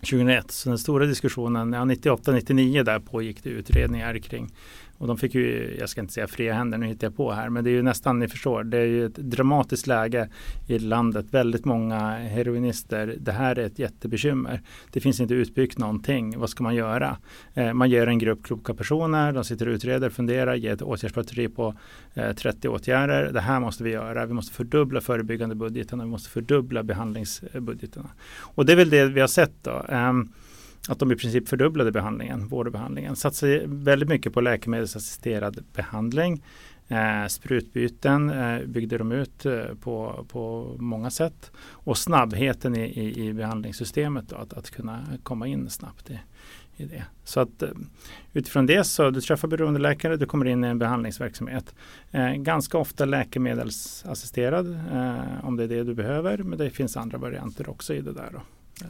[0.00, 4.50] 2001, så den stora diskussionen, ja, 98-99 där pågick det utredningar kring
[4.98, 7.48] och de fick ju, jag ska inte säga fria händer, nu hittar jag på här,
[7.48, 10.28] men det är ju nästan, ni förstår, det är ju ett dramatiskt läge
[10.66, 14.62] i landet, väldigt många heroinister, det här är ett jättebekymmer.
[14.92, 17.16] Det finns inte utbyggt någonting, vad ska man göra?
[17.54, 21.48] Eh, man ger en grupp kloka personer, de sitter och utreder, funderar, ger ett åtgärdsbatteri
[21.48, 21.74] på
[22.14, 23.32] eh, 30 åtgärder.
[23.32, 28.10] Det här måste vi göra, vi måste fördubbla förebyggande budgetarna, vi måste fördubbla behandlingsbudgeterna.
[28.40, 29.84] Och det är väl det vi har sett då.
[29.88, 30.12] Eh,
[30.88, 33.16] att de i princip fördubblade behandlingen, vård och behandlingen.
[33.16, 36.42] Satsade väldigt mycket på läkemedelsassisterad behandling.
[36.88, 41.50] Eh, sprutbyten eh, byggde de ut eh, på, på många sätt.
[41.70, 46.20] Och snabbheten i, i, i behandlingssystemet, då, att, att kunna komma in snabbt i,
[46.76, 47.04] i det.
[47.24, 47.70] Så att eh,
[48.32, 51.74] utifrån det så du träffar beroendeläkare, du kommer in i en behandlingsverksamhet.
[52.10, 57.18] Eh, ganska ofta läkemedelsassisterad eh, om det är det du behöver, men det finns andra
[57.18, 58.28] varianter också i det där.
[58.32, 58.40] Då.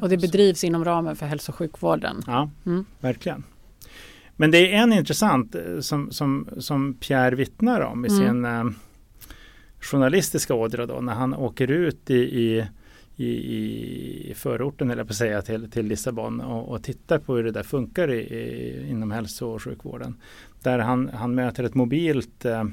[0.01, 2.23] Och det bedrivs inom ramen för hälso och sjukvården?
[2.27, 2.85] Ja, mm.
[3.01, 3.45] verkligen.
[4.37, 8.19] Men det är en intressant eh, som, som, som Pierre vittnar om i mm.
[8.19, 8.65] sin eh,
[9.81, 12.67] journalistiska ådra då när han åker ut i, i
[13.21, 17.45] i, i förorten, eller på att säga, till, till Lissabon och, och tittar på hur
[17.45, 20.17] det där funkar i, i, inom hälso och sjukvården.
[20.63, 22.65] Där han, han möter ett mobilt eh,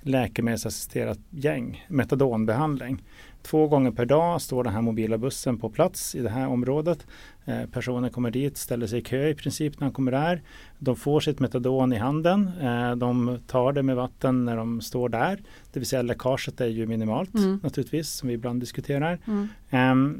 [0.00, 3.02] läkemedelsassisterat gäng, metadonbehandling.
[3.42, 7.06] Två gånger per dag står den här mobila bussen på plats i det här området.
[7.44, 10.42] Eh, personen kommer dit, ställer sig i kö i princip när han kommer där.
[10.78, 12.50] De får sitt metadon i handen.
[12.60, 15.40] Eh, de tar det med vatten när de står där.
[15.72, 17.60] Det vill säga läckaget är ju minimalt mm.
[17.62, 19.18] naturligtvis som vi ibland diskuterar.
[19.26, 19.48] Mm.
[19.70, 20.18] Eh,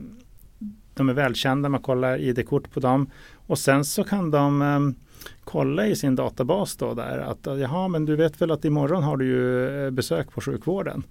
[0.94, 3.11] de är välkända, man kollar ID-kort på dem
[3.46, 4.94] och sen så kan de ehm,
[5.44, 9.16] kolla i sin databas då där att jaha men du vet väl att imorgon har
[9.16, 11.02] du ju eh, besök på sjukvården.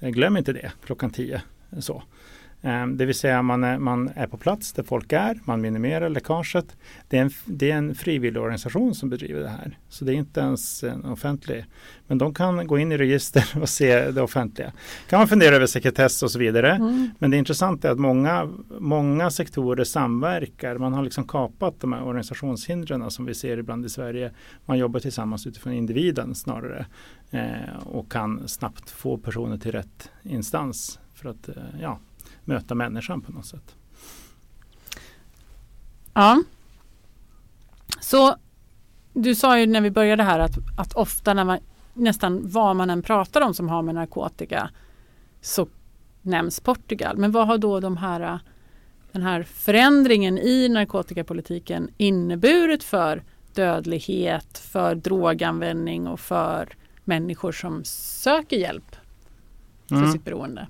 [0.00, 1.42] Eh, glöm inte det klockan 10.
[1.78, 2.02] Så.
[2.62, 6.08] Ehm, det vill säga man är, man är på plats där folk är, man minimerar
[6.08, 6.76] läckaget.
[7.08, 9.78] Det är, en, det är en frivillig organisation som bedriver det här.
[9.88, 11.64] Så det är inte ens en offentlig.
[12.06, 14.72] Men de kan gå in i register och se det offentliga.
[15.08, 16.70] kan man fundera över sekretess och så vidare.
[16.70, 17.10] Mm.
[17.18, 20.78] Men det intressanta är att många, många sektorer samverkar.
[20.78, 24.30] Man har liksom kapat de här organisationshindren som vi ser ibland i Sverige.
[24.66, 26.86] Man jobbar tillsammans utifrån individen snarare.
[27.30, 31.98] Eh, och kan snabbt få personer till rätt instans för att eh, ja,
[32.44, 33.74] möta människan på något sätt.
[36.14, 36.42] Ja.
[38.00, 38.36] Så
[39.12, 41.58] du sa ju när vi började här att, att ofta när man
[41.94, 44.70] nästan vad man än pratar om som har med narkotika
[45.40, 45.68] så
[46.22, 47.16] nämns Portugal.
[47.16, 48.38] Men vad har då de här,
[49.12, 53.22] den här förändringen i narkotikapolitiken inneburit för
[53.54, 56.68] dödlighet, för droganvändning och för
[57.04, 58.96] människor som söker hjälp
[59.88, 60.12] för mm.
[60.12, 60.66] sitt beroende?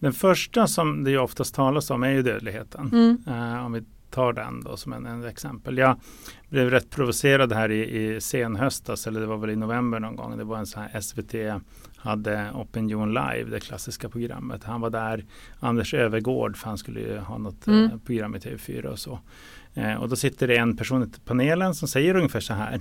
[0.00, 2.88] Den första som det oftast talas om är ju dödligheten.
[2.92, 3.18] Mm.
[3.28, 5.78] Uh, om vi tar den då som en, en, exempel.
[5.78, 6.00] Jag
[6.48, 10.38] blev rätt provocerad här i, i senhöstas, eller det var väl i november någon gång.
[10.38, 11.62] Det var en sån här SVT
[11.96, 14.64] hade Opinion Live, det klassiska programmet.
[14.64, 15.24] Han var där,
[15.60, 17.84] Anders Övergård, för han skulle ju ha något mm.
[17.84, 19.20] uh, program i TV4 och så.
[19.76, 22.80] Uh, och då sitter det en person i panelen som säger ungefär så här.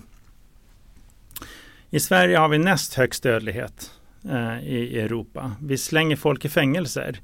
[1.90, 5.52] I Sverige har vi näst högst dödlighet eh, Eh, i Europa.
[5.62, 7.20] Vi slänger folk i fängelser.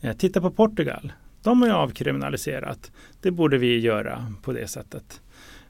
[0.00, 1.12] Eh, titta på Portugal.
[1.42, 2.92] De har ju avkriminaliserat.
[3.20, 5.20] Det borde vi göra på det sättet.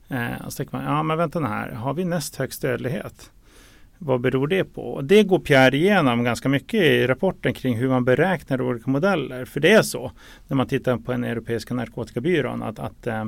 [0.08, 3.30] Eh, och så tänker man, ja men vänta här, har vi näst högst dödlighet?
[3.98, 4.82] Vad beror det på?
[4.82, 9.44] Och det går Pierre igenom ganska mycket i rapporten kring hur man beräknar olika modeller.
[9.44, 10.12] För det är så
[10.48, 13.26] när man tittar på den europeiska narkotikabyrån att, att eh,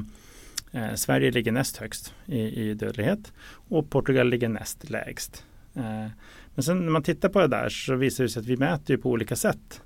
[0.72, 3.32] eh Sverige ligger näst högst i, i, dödlighet
[3.68, 5.44] och Portugal ligger näst lägst.
[5.74, 6.06] Eh,
[6.54, 8.96] men sen när man tittar på det där så visar det sig att vi mäter
[8.96, 9.82] på olika sätt.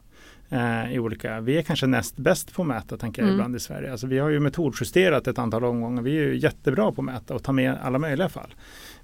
[0.49, 3.39] Eh, i olika, vi är kanske näst bäst på att mäta tänker jag mm.
[3.39, 3.93] ibland i Sverige.
[3.93, 6.03] Alltså, vi har ju metodjusterat ett antal omgångar.
[6.03, 8.55] Vi är ju jättebra på att mäta och ta med alla möjliga fall.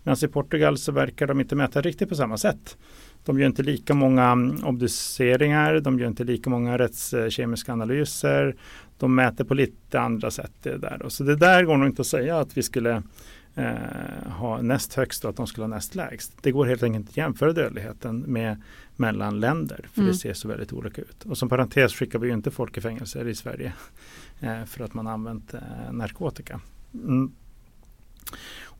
[0.03, 2.77] Medan i Portugal så verkar de inte mäta riktigt på samma sätt.
[3.25, 8.57] De gör inte lika många mm, obduceringar, de gör inte lika många rättskemiska analyser.
[8.98, 10.53] De mäter på lite andra sätt.
[10.62, 11.05] Det där.
[11.09, 13.03] Så det där går nog inte att säga att vi skulle
[13.55, 16.33] eh, ha näst högst och att de skulle ha näst lägst.
[16.43, 18.62] Det går helt enkelt att jämföra dödligheten med
[18.97, 20.12] mellan länder för mm.
[20.12, 21.25] det ser så väldigt olika ut.
[21.25, 23.73] Och som parentes skickar vi ju inte folk i fängelser i Sverige
[24.41, 26.61] eh, för att man använt eh, narkotika.
[26.95, 27.33] Mm.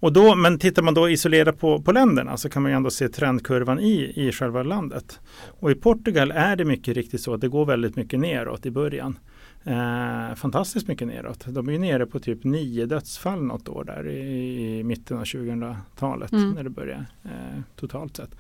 [0.03, 2.91] Och då, men tittar man då isolerat på, på länderna så kan man ju ändå
[2.91, 5.21] se trendkurvan i, i själva landet.
[5.61, 8.71] Och i Portugal är det mycket riktigt så att det går väldigt mycket neråt i
[8.71, 9.19] början.
[9.65, 11.45] Eh, fantastiskt mycket neråt.
[11.47, 15.25] De är ju nere på typ nio dödsfall något år där i, i mitten av
[15.25, 16.51] 2000-talet mm.
[16.51, 18.31] när det började eh, totalt sett.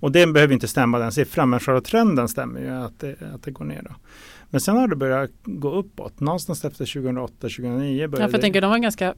[0.00, 3.42] Och det behöver inte stämma den siffran men själva trenden stämmer ju att det, att
[3.42, 3.82] det går ner.
[3.82, 3.94] Då.
[4.50, 6.20] Men sen har det börjat gå uppåt.
[6.20, 9.14] Någonstans efter 2008-2009 började ja, för jag tänker, de var ganska,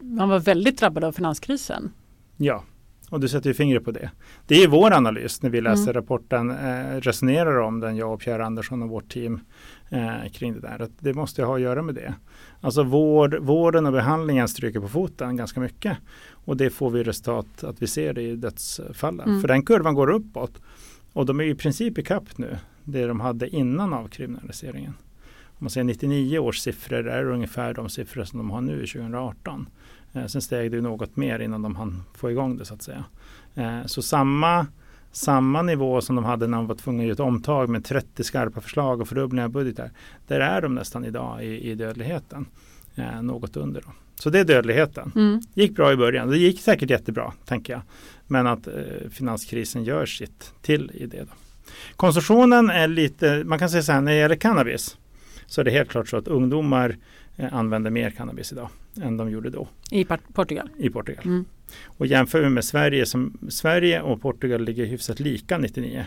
[0.00, 1.92] man var väldigt drabbade av finanskrisen.
[2.36, 2.64] Ja,
[3.10, 4.10] och du sätter ju fingret på det.
[4.46, 5.94] Det är vår analys när vi läser mm.
[5.94, 9.40] rapporten, eh, resonerar om den, jag och Pierre Andersson och vårt team
[9.88, 10.82] eh, kring det där.
[10.82, 12.14] Att det måste ha att göra med det.
[12.60, 15.98] Alltså vård, vården och behandlingen stryker på foten ganska mycket.
[16.30, 19.28] Och det får vi resultat att vi ser det i dödsfallen.
[19.28, 19.40] Mm.
[19.40, 20.62] För den kurvan går uppåt.
[21.12, 24.94] Och de är i princip i kapp nu, det de hade innan avkriminaliseringen.
[25.58, 29.68] Om man säger 99 års siffror är ungefär de siffror som de har nu 2018.
[30.12, 33.04] Eh, sen steg det något mer innan de hann få igång det så att säga.
[33.54, 34.66] Eh, så samma,
[35.16, 38.24] samma nivå som de hade när de var tvungna att göra ett omtag med 30
[38.24, 39.90] skarpa förslag och fördubblingar av budgetar.
[40.26, 42.46] Där är de nästan idag i, i dödligheten.
[42.94, 43.80] eh, något under.
[43.80, 43.88] Då.
[44.14, 45.12] Så det är dödligheten.
[45.14, 45.40] Mm.
[45.54, 46.30] gick bra i början.
[46.30, 47.82] Det gick säkert jättebra, tänker jag.
[48.26, 48.74] Men att eh,
[49.10, 51.20] finanskrisen gör sitt till i det.
[51.20, 51.34] Då.
[51.96, 54.96] Konsumtionen är lite, man kan säga så här, när det gäller cannabis
[55.46, 56.96] så är det helt klart så att ungdomar
[57.36, 58.68] eh, använder mer cannabis idag
[59.02, 60.70] än de gjorde då I Portugal.
[60.78, 61.24] i Portugal.
[61.24, 61.44] Mm.
[61.86, 66.04] Och jämför vi med Sverige, som Sverige och Portugal ligger hyfsat lika 99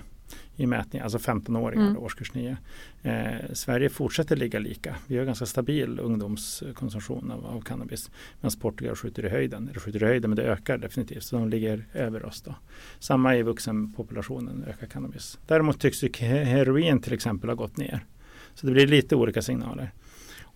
[0.56, 1.98] i mätning, alltså 15-åringar, Mm.
[1.98, 2.58] årskurs 9.
[3.04, 3.24] Eh,
[3.54, 4.96] Sverige fortsätter ligga lika.
[5.08, 8.12] Vi har ganska stabil ungdomskonsumtion av, av cannabis.
[8.42, 9.68] Medan Portugal skjuter i höjden.
[9.70, 11.24] Eller skjuter i höjden men det ökar definitivt.
[11.24, 12.42] Så de ligger över oss.
[12.42, 12.56] Då.
[13.00, 15.40] Samma i vuxenpopulationen ökar cannabis.
[15.48, 18.06] Däremot tycks heroin till exempel ha gått ner.
[18.54, 19.92] Så det blir lite olika signaler.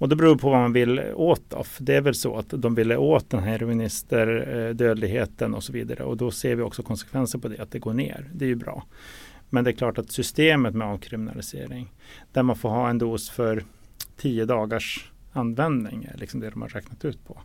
[0.04, 1.50] Och det beror på vad man vill åt.
[1.50, 1.64] Då.
[1.80, 6.04] Det är väl så att de ville åt den här heroinister, dödligheten och så vidare.
[6.04, 8.30] Och då ser vi också konsekvenser på det, att det går ner.
[8.34, 8.84] Det är ju bra.
[9.50, 11.94] Men det är klart att systemet med avkriminalisering,
[12.32, 13.64] där man får ha en dos för
[14.18, 17.42] tio dagars användning, är liksom det de har räknat ut på,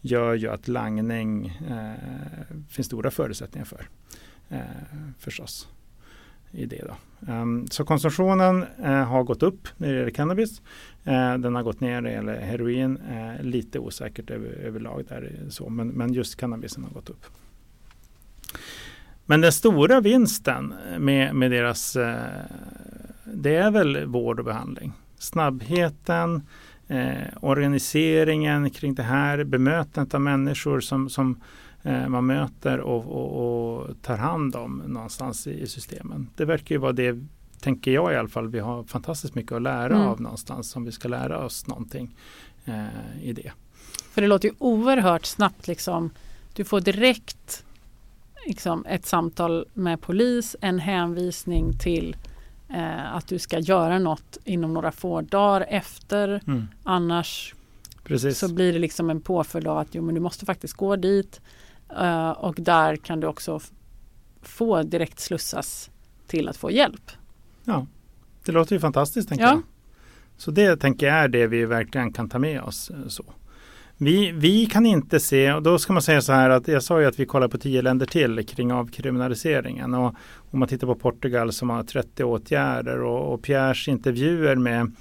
[0.00, 3.88] gör ju att langning eh, finns stora förutsättningar för.
[4.48, 4.60] Eh,
[5.18, 5.68] förstås.
[6.52, 6.96] I det då.
[7.32, 10.62] Ehm, så konsumtionen eh, har gått upp när det gäller cannabis.
[11.04, 12.96] Eh, den har gått ner när det gäller heroin.
[12.96, 15.32] Eh, lite osäkert över, överlag där.
[15.48, 17.26] Så, men, men just cannabisen har gått upp.
[19.26, 21.96] Men den stora vinsten med, med deras,
[23.24, 24.92] det är väl vård och behandling.
[25.18, 26.42] Snabbheten,
[26.88, 31.36] eh, organiseringen kring det här, bemötandet av människor som, som eh,
[32.08, 36.30] man möter och, och, och tar hand om någonstans i, i systemen.
[36.36, 37.24] Det verkar ju vara det,
[37.60, 40.08] tänker jag i alla fall, vi har fantastiskt mycket att lära Mm.
[40.08, 42.16] av någonstans om vi ska lära oss någonting
[42.64, 43.52] eh, i det.
[44.10, 46.10] För det låter ju oerhört snabbt liksom.
[46.54, 47.64] Du får direkt
[48.46, 52.16] liksom, ett samtal med polis, en hänvisning till
[52.68, 56.40] eh, att du ska göra något inom några få dagar efter.
[56.82, 57.54] Annars
[58.04, 58.38] Precis.
[58.38, 61.40] så blir det liksom en påföljd av att jo, men du måste faktiskt gå dit.
[61.96, 63.60] Eh, och där kan du också
[64.42, 65.90] få direkt slussas
[66.26, 67.10] till att få hjälp.
[67.64, 67.86] Ja,
[68.44, 69.50] det låter ju fantastiskt tänker Ja.
[69.50, 69.62] jag.
[70.36, 72.90] Så det tänker jag är det vi verkligen kan ta med oss.
[72.90, 73.24] eh, Så.
[74.00, 77.00] Vi, vi kan inte se, och då ska man säga så här att jag sa
[77.00, 79.94] ju att vi kollar på tio länder till kring avkriminaliseringen.
[79.94, 80.14] Och
[80.50, 84.92] om man tittar på Portugal som har 30 åtgärder och, och Pierres intervjuer med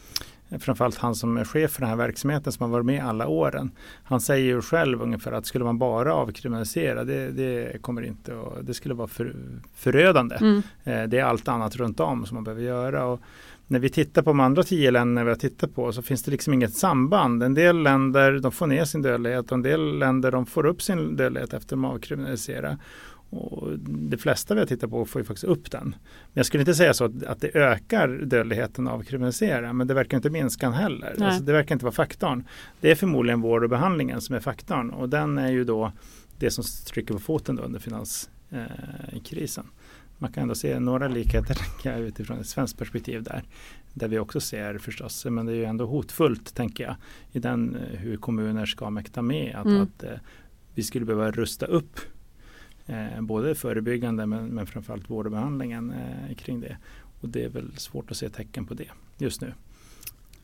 [0.59, 3.71] framförallt han som är chef för den här verksamheten som har varit med alla åren.
[4.03, 8.65] Han säger ju själv ungefär att skulle man bara avkriminalisera det, det kommer inte och
[8.65, 9.35] det skulle vara för,
[9.75, 10.35] förödande.
[10.35, 10.61] Mm.
[10.83, 13.05] Eh, Det är allt annat runt om som man behöver göra.
[13.05, 13.19] Och
[13.67, 16.31] när vi tittar på de andra tio länderna vi har tittat på så finns det
[16.31, 17.43] liksom inget samband.
[17.43, 20.81] En del länder de får ner sin dödlighet och en del länder de får upp
[20.81, 22.77] sin dödlighet efter att de avkriminaliserar.
[23.29, 25.83] Och de flesta vi har tittat på får ju faktiskt upp den.
[25.83, 29.87] Men jag skulle inte säga så att, att det ökar dödligheten av att kriminalisera men
[29.87, 31.23] det verkar inte minska den heller.
[31.23, 32.43] Alltså det verkar inte vara faktorn.
[32.81, 35.91] Det är förmodligen vård och behandlingen som är faktorn och den är ju då
[36.37, 39.65] det som trycker på foten då under finanskrisen.
[40.17, 43.43] Man kan ändå se några likheter jag, utifrån ett svenskt perspektiv där.
[43.93, 46.95] Där vi också ser förstås, men det är ju ändå hotfullt tänker jag
[47.31, 49.81] i den eh, hur kommuner ska mäkta med att, Mm.
[49.81, 50.09] att eh,
[50.75, 51.99] vi skulle behöva rusta upp
[52.87, 56.77] eh, både förebyggande men, men framförallt vård och behandlingen eh, kring det.
[57.21, 59.53] Och det är väl svårt att se tecken på det just nu.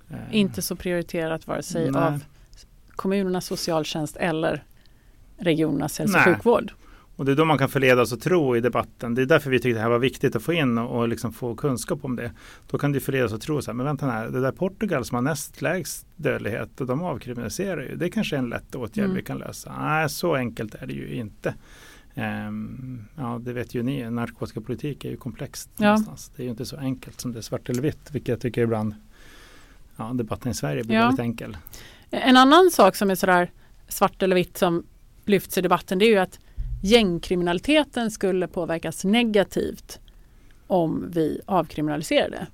[0.09, 2.01] Eh, Inte så prioriterat vare sig Nej.
[2.01, 2.23] av
[2.89, 4.63] kommunernas socialtjänst eller
[5.37, 6.71] regionernas hälso och sjukvård.
[7.15, 9.15] Och det är då man kan förledas att tro i debatten.
[9.15, 11.33] Det är därför vi tyckte det här var viktigt att få in och, och liksom
[11.33, 12.31] få kunskap om det.
[12.67, 15.15] Då kan du förledas att tro så här, men vänta här, det där Portugal som
[15.15, 17.95] har näst lägst dödlighet och de avkriminaliserar ju.
[17.95, 19.15] Det kanske är en lätt åtgärd Mm.
[19.15, 19.75] vi kan lösa.
[19.79, 21.53] Nej, så enkelt är det ju inte.
[22.15, 25.69] Ehm, ja, det vet ju ni, narkotikapolitik är ju komplext.
[25.77, 25.85] Ja.
[25.85, 26.31] Någonstans.
[26.35, 28.61] Det är ju inte så enkelt som det är svart eller vitt, vilket jag tycker
[28.61, 28.95] ibland
[29.97, 31.01] ja, debatten i Sverige blir Ja.
[31.01, 31.57] väldigt enkel.
[32.09, 33.51] En annan sak som är sådär
[33.87, 34.85] svart eller vitt som
[35.25, 36.39] lyfts i debatten det är ju att
[36.83, 39.99] gängkriminaliteten skulle påverkas negativt
[40.67, 42.47] om vi avkriminaliserade.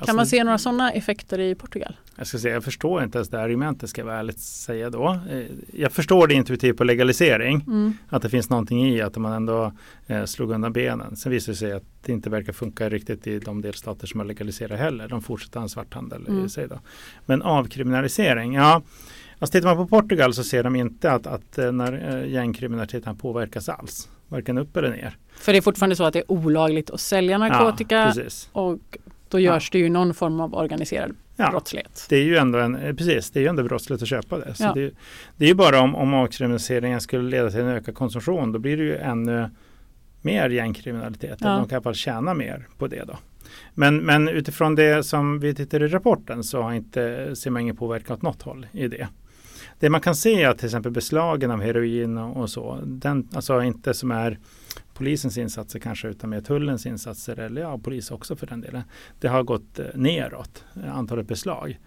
[0.00, 1.96] Kan Alltså, man se några sådana effekter i Portugal?
[2.16, 5.20] Jag ska säga, jag förstår inte ens det argumentet ska jag vara ärligt säga då.
[5.30, 7.64] Eh, Jag förstår det intuitivt på legalisering.
[7.66, 7.92] Mm.
[8.08, 9.72] Att det finns någonting i att man ändå
[10.06, 11.16] eh, slog undan benen.
[11.16, 14.26] Sen visar det sig att det inte verkar funka riktigt i de delstater som har
[14.26, 15.08] legaliserat heller.
[15.08, 16.46] De fortsätter ha en svarthandel Mm.
[16.46, 16.80] i sig då.
[17.26, 18.82] Men avkriminalisering, ja.
[19.38, 23.68] Alltså tittar man på Portugal så ser de inte att, att eh, när gängkriminaliteten påverkas
[23.68, 24.08] alls.
[24.28, 25.16] Varken upp eller ner.
[25.36, 28.48] För det är fortfarande så att det är olagligt att sälja narkotika Ja, precis.
[28.52, 28.78] och
[29.30, 31.50] då görs det ju någon form av organiserad Ja.
[31.50, 32.06] brottslighet.
[32.08, 34.54] Det är ju ändå en, eh, precis, det är ju ändå brottsligt att köpa det.
[34.58, 34.72] Ja.
[34.74, 34.90] det,
[35.36, 38.76] det är ju bara om, om avkriminaliseringen skulle leda till en ökad konsumtion, då blir
[38.76, 39.50] det ju ännu
[40.22, 41.38] mer gängkriminalitet.
[41.40, 41.48] Ja.
[41.48, 43.18] De kan i alla fall tjäna mer på det då.
[43.74, 47.76] Men, men utifrån det som vi tittar i rapporten så har inte, ser man ingen
[47.76, 49.08] påverkan åt något håll i det.
[49.78, 53.28] det man kan se är att till exempel beslagen av heroin och, och så, den,
[53.34, 54.38] alltså inte som är
[55.00, 58.82] polisens insatser kanske utan mer tullens insatser eller ja, polis också för den delen.
[59.20, 61.78] Det har gått eh, neråt, eh, antalet beslag.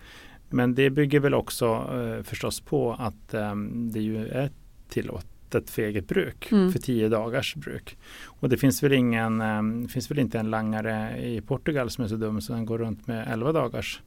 [0.49, 3.55] Men det bygger väl också eh, förstås på att eh,
[3.93, 4.49] det ju är
[4.89, 6.71] tillåtet för eget bruk Mm.
[6.71, 7.97] för tio dagars bruk.
[8.25, 12.07] Och det finns väl ingen, eh, finns väl inte en langare i Portugal som är
[12.07, 14.01] så dum så den går runt med 11 dagars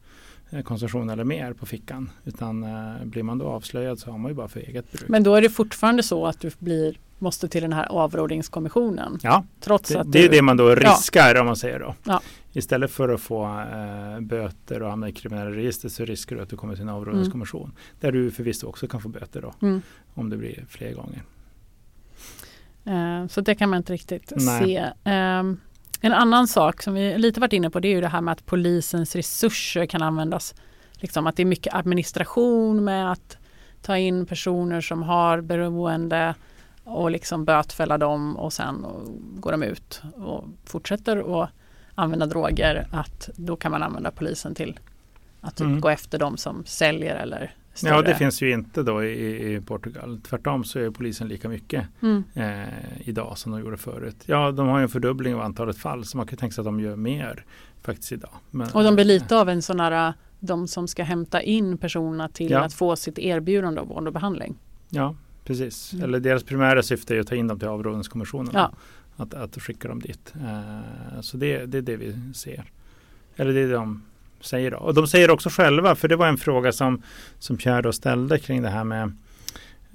[0.50, 2.10] eh, konsumtion eller mer på fickan.
[2.24, 2.66] Utan
[3.04, 5.08] blir man då avslöjad så har man ju bara för eget bruk.
[5.08, 9.18] Men då är det fortfarande så att du blir, måste till den här avrådingskommissionen.
[9.22, 11.94] ja, Trots det, att det är du, det man då riskar om man säger då.
[12.04, 12.20] Ja.
[12.52, 16.48] Istället för att få eh, böter och hamna i kriminella register så riskar du att
[16.48, 17.72] du kommer till en avrådningskommission.
[18.00, 19.54] Där du förvisso också kan få böter då.
[19.66, 19.82] Mm.
[20.14, 21.22] Om det blir fler gånger.
[22.84, 24.64] Eh, Så det kan man inte riktigt Nej.
[24.64, 24.86] se.
[25.04, 25.60] Ehm,
[26.00, 28.32] En annan sak som vi lite varit inne på det är ju det här med
[28.32, 30.54] att polisens resurser kan användas.
[30.94, 33.36] Liksom att det är mycket administration med att
[33.82, 36.34] ta in personer som har beroende
[36.86, 39.08] och liksom bötfälla dem och sen och
[39.40, 41.50] går de ut och fortsätter att
[41.94, 42.86] använda droger.
[42.92, 44.78] Att då kan man använda polisen till
[45.40, 45.80] att typ Mm.
[45.80, 47.94] gå efter dem som säljer eller större.
[47.94, 50.20] Ja, det finns ju inte då i, i Portugal.
[50.28, 52.24] Tvärtom så är polisen lika mycket Mm.
[52.34, 52.68] eh,
[53.08, 54.16] idag som de gjorde förut.
[54.26, 56.66] Ja, de har ju en fördubbling av antalet fall så man kan tänka sig att
[56.66, 57.44] de gör mer
[57.82, 58.30] faktiskt idag.
[58.50, 62.28] Men, Och de blir lite av en sån här, de som ska hämta in personerna
[62.28, 62.60] till Ja.
[62.60, 64.56] att få sitt erbjudande av vård och behandling.
[64.90, 65.14] Ja,
[65.46, 65.92] precis.
[65.92, 66.04] Mm.
[66.04, 68.50] Eller deras primära syfte är att ta in dem till avrådningskommissionen.
[68.54, 68.72] Ja.
[69.16, 70.34] Att, att skicka dem dit.
[70.34, 72.64] Eh, så det, det är det vi ser.
[73.36, 74.02] Eller det är de
[74.40, 74.76] säger då.
[74.76, 77.02] Och de säger också själva, för det var en fråga som,
[77.38, 79.12] som Pierre då ställde kring det här med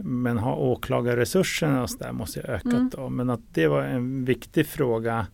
[0.03, 2.89] men har åklagarresurserna och så där måste ha ökat Mm.
[2.89, 3.09] då.
[3.09, 5.27] Men att det var en viktig fråga.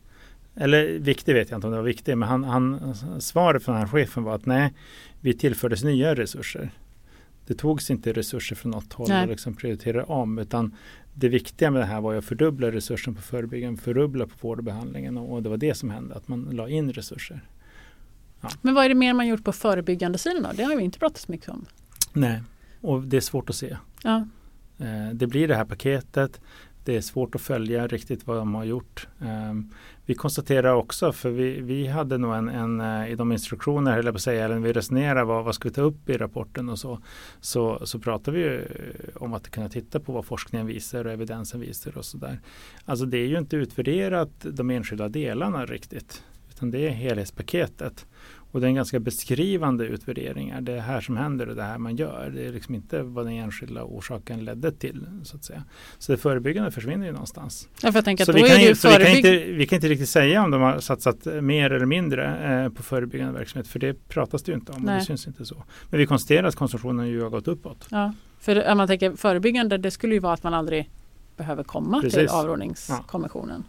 [0.55, 3.83] Eller viktig vet jag inte om det var viktig, men han, han, svaret från den
[3.83, 4.73] här chefen var att nej,
[5.21, 6.71] vi tillfördes nya resurser.
[7.47, 9.23] Det togs inte resurser från något håll Nej.
[9.23, 10.75] och liksom prioriterade om, utan
[11.13, 14.63] det viktiga med det här var att fördubbla resursen på förebyggande, fördubbla på vård och
[14.63, 17.41] behandlingen och, och det var det som hände, att man la in resurser.
[18.61, 20.49] Men vad är det mer man gjort på förebyggande sidan då?
[20.55, 21.65] Det har vi inte pratat så mycket om.
[22.13, 22.41] Nej,
[22.81, 23.77] och det är svårt att se.
[24.03, 24.27] Ja.
[24.77, 26.41] Eh, det blir det här paketet.
[26.83, 29.07] Det är svårt att följa riktigt vad de har gjort.
[29.21, 29.53] Eh,
[30.07, 34.05] vi konstaterar också, för vi, vi hade nog en, en eh, i de instruktioner, höll
[34.05, 36.17] jag på att säga, eller när vi resonerar vad, vad ska vi ta upp i
[36.17, 36.99] rapporten och så,
[37.41, 41.11] så, så pratar vi ju eh, om att kunna titta på vad forskningen visar och
[41.11, 42.39] evidensen visar och så där.
[42.85, 48.05] Alltså det är ju inte utvärderat de enskilda delarna riktigt, utan det är helhetspaketet.
[48.57, 50.61] Och det är en ganska beskrivande utvärderingar.
[50.61, 52.31] Det är här som händer och det här man gör.
[52.35, 55.07] Det är liksom inte vad den enskilda orsaken ledde till.
[55.23, 55.63] Så att säga.
[55.97, 57.69] Så det förebyggande försvinner ju någonstans.
[57.83, 59.01] Ja, för jag tänker att Så då vi kan, det ju, ju så vi, kan
[59.05, 59.25] förebygg...
[59.25, 62.83] inte, vi kan inte riktigt säga om de har satsat mer eller mindre eh, på
[62.83, 63.67] förebyggande verksamhet.
[63.67, 64.99] För det pratas det ju inte om och Nej.
[64.99, 65.63] det syns inte så.
[65.89, 67.87] Men vi konstaterar att konsumtionen ju har gått uppåt.
[67.91, 70.89] Ja, för om man tänker förebyggande, det skulle ju vara att man aldrig
[71.37, 72.31] behöver komma till Precis.
[72.31, 73.63] avrådningskommissionen.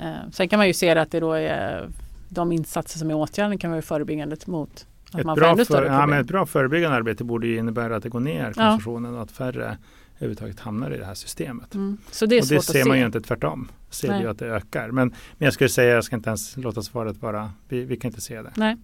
[0.00, 1.88] Eh, sen kan man ju se att det då är
[2.32, 5.56] de insatser som är åtgärden kan vara förebyggande mot att Ett man får bra, ännu
[5.56, 6.20] för, större ja, men problem.
[6.20, 9.78] ett bra förebyggande arbete borde ju innebära att det går ner konsumtionen och att färre
[10.16, 11.74] överhuvudtaget hamnar i det här systemet.
[11.74, 11.98] Mm.
[12.10, 12.88] Så det är och svårt det att ser se.
[12.88, 13.68] man ju inte tvärtom.
[13.90, 14.22] Ser Nej.
[14.22, 14.90] ju att det ökar.
[14.90, 18.08] Men, men jag skulle säga, jag ska inte ens låta svaret vara, vi, vi kan
[18.08, 18.52] inte se det.
[18.56, 18.76] Nej.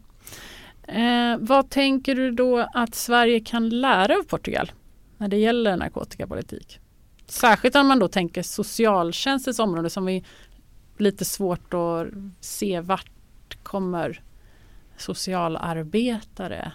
[0.82, 4.72] Eh, vad tänker du då att Sverige kan lära av Portugal
[5.16, 6.80] när det gäller narkotikapolitik?
[7.26, 10.24] Särskilt om man då tänker socialtjänstens område som vi
[10.98, 12.06] lite svårt att
[12.40, 13.11] se vart
[13.68, 14.22] kommer
[14.96, 16.72] socialarbetare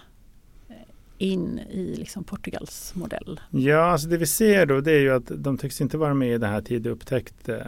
[0.68, 0.76] eh,
[1.18, 3.40] in i liksom Portugals modell.
[3.50, 6.34] Ja, alltså det vi ser då det är ju att de tycks inte vara med
[6.34, 7.58] i det här tidig upptäckt eh,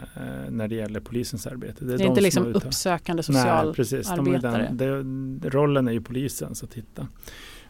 [0.49, 1.85] när det gäller polisens arbete.
[1.85, 3.91] Det är de inte som liksom uppsökande Nej, precis.
[3.91, 4.69] De är socialarbetare.
[4.73, 7.07] den, det, rollen är ju polisens att titta.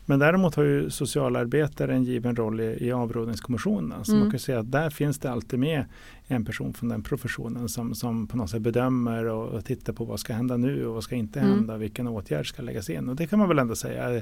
[0.10, 4.06] Men däremot har ju socialarbetare en given roll i, i avrådningskommissionen.
[4.06, 4.24] Så Mm.
[4.24, 5.86] man kan säga att där finns det alltid med
[6.28, 10.06] en person från den professionen som, som på något sätt bedömer och, och tittar på
[10.06, 11.52] vad ska hända nu och vad ska inte Mm.
[11.52, 13.10] hända, vilken åtgärd ska läggas in.
[13.10, 14.16] Och det kan man väl ändå säga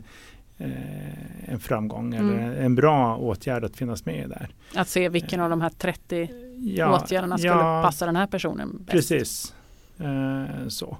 [0.57, 2.29] eh, en framgång Mm.
[2.39, 4.49] eller en bra åtgärd att finnas med där.
[4.81, 8.69] Att se vilken av de här 30 Ja, åtgärderna skulle ja, passa den här personen
[8.77, 8.89] bäst.
[8.91, 9.55] Precis.
[9.99, 10.97] Eh, så.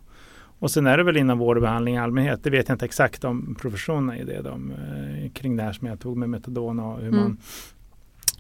[0.66, 2.44] Och sen är det väl inom vård och behandling i allmänhet.
[2.44, 4.42] Det vet jag inte exakt om professionerna i det.
[4.42, 7.20] De, eh, kring det här som jag tog med metadon och hur Mm.
[7.20, 7.38] man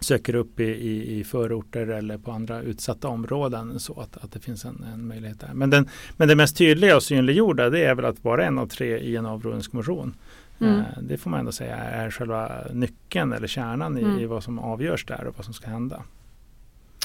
[0.01, 4.39] söker upp i, i, i förorter eller på andra utsatta områden så att, att det
[4.39, 5.51] finns en, en möjlighet där.
[5.53, 8.67] Men, den, men det mest tydliga och synliggjorda det är väl att vara en av
[8.67, 10.13] tre i en avrådningskommission.
[10.59, 10.79] Mm.
[10.79, 14.19] Eh, det får man ändå säga är själva nyckeln eller kärnan i, Mm.
[14.19, 16.03] i vad som avgörs där och vad som ska hända.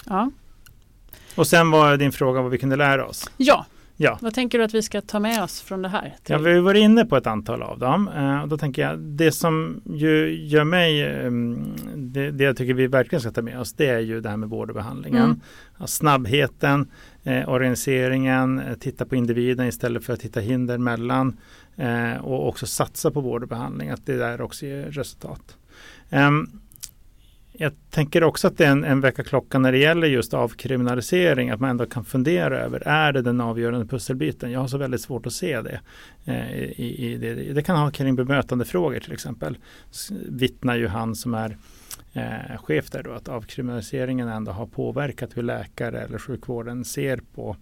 [0.06, 0.30] Ja.
[1.36, 3.30] Och sen var din fråga vad vi kunde lära oss.
[3.36, 3.66] ja,
[4.02, 4.18] Ja.
[4.20, 6.14] vad tänker du att vi ska ta med oss från det här?
[6.26, 8.08] Ja, vi har varit inne på ett antal av dem.
[8.08, 11.30] Eh, och då tänker jag, det som ju gör mig eh,
[11.96, 14.36] det, det jag tycker vi verkligen ska ta med oss det är ju det här
[14.36, 15.24] med vård och behandlingen.
[15.24, 15.40] Mm.
[15.86, 16.90] Snabbheten,
[17.24, 21.36] eh, organiseringen, eh, titta på individen istället för att hitta hinder mellan
[21.76, 25.56] eh, och också satsa på vård och behandling, att det där också ger resultat.
[26.10, 26.59] Ehm,
[27.62, 31.60] jag tänker också att det är en, en väckarklocka när det gäller just avkriminalisering, att
[31.60, 34.50] man ändå kan fundera över, är det den avgörande pusselbiten?
[34.50, 35.80] Jag har så väldigt svårt att se det.
[36.24, 37.34] Eh, i, i det.
[37.34, 39.58] det kan ha kring bemötandefrågor till exempel.
[39.90, 41.56] S- Vittnar ju han som är
[42.12, 47.56] eh, chef där då, att avkriminaliseringen ändå har påverkat hur läkare eller sjukvården ser på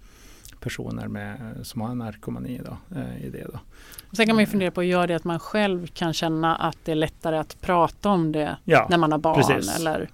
[0.61, 3.45] personer med, som har narkomani då, eh, i det.
[3.53, 3.59] Då.
[4.17, 6.93] Sen kan man ju fundera på, gör det att man själv kan känna att det
[6.93, 9.35] är lättare att prata om det Ja, när man har barn?
[9.43, 9.77] precis.
[9.79, 10.09] Eller,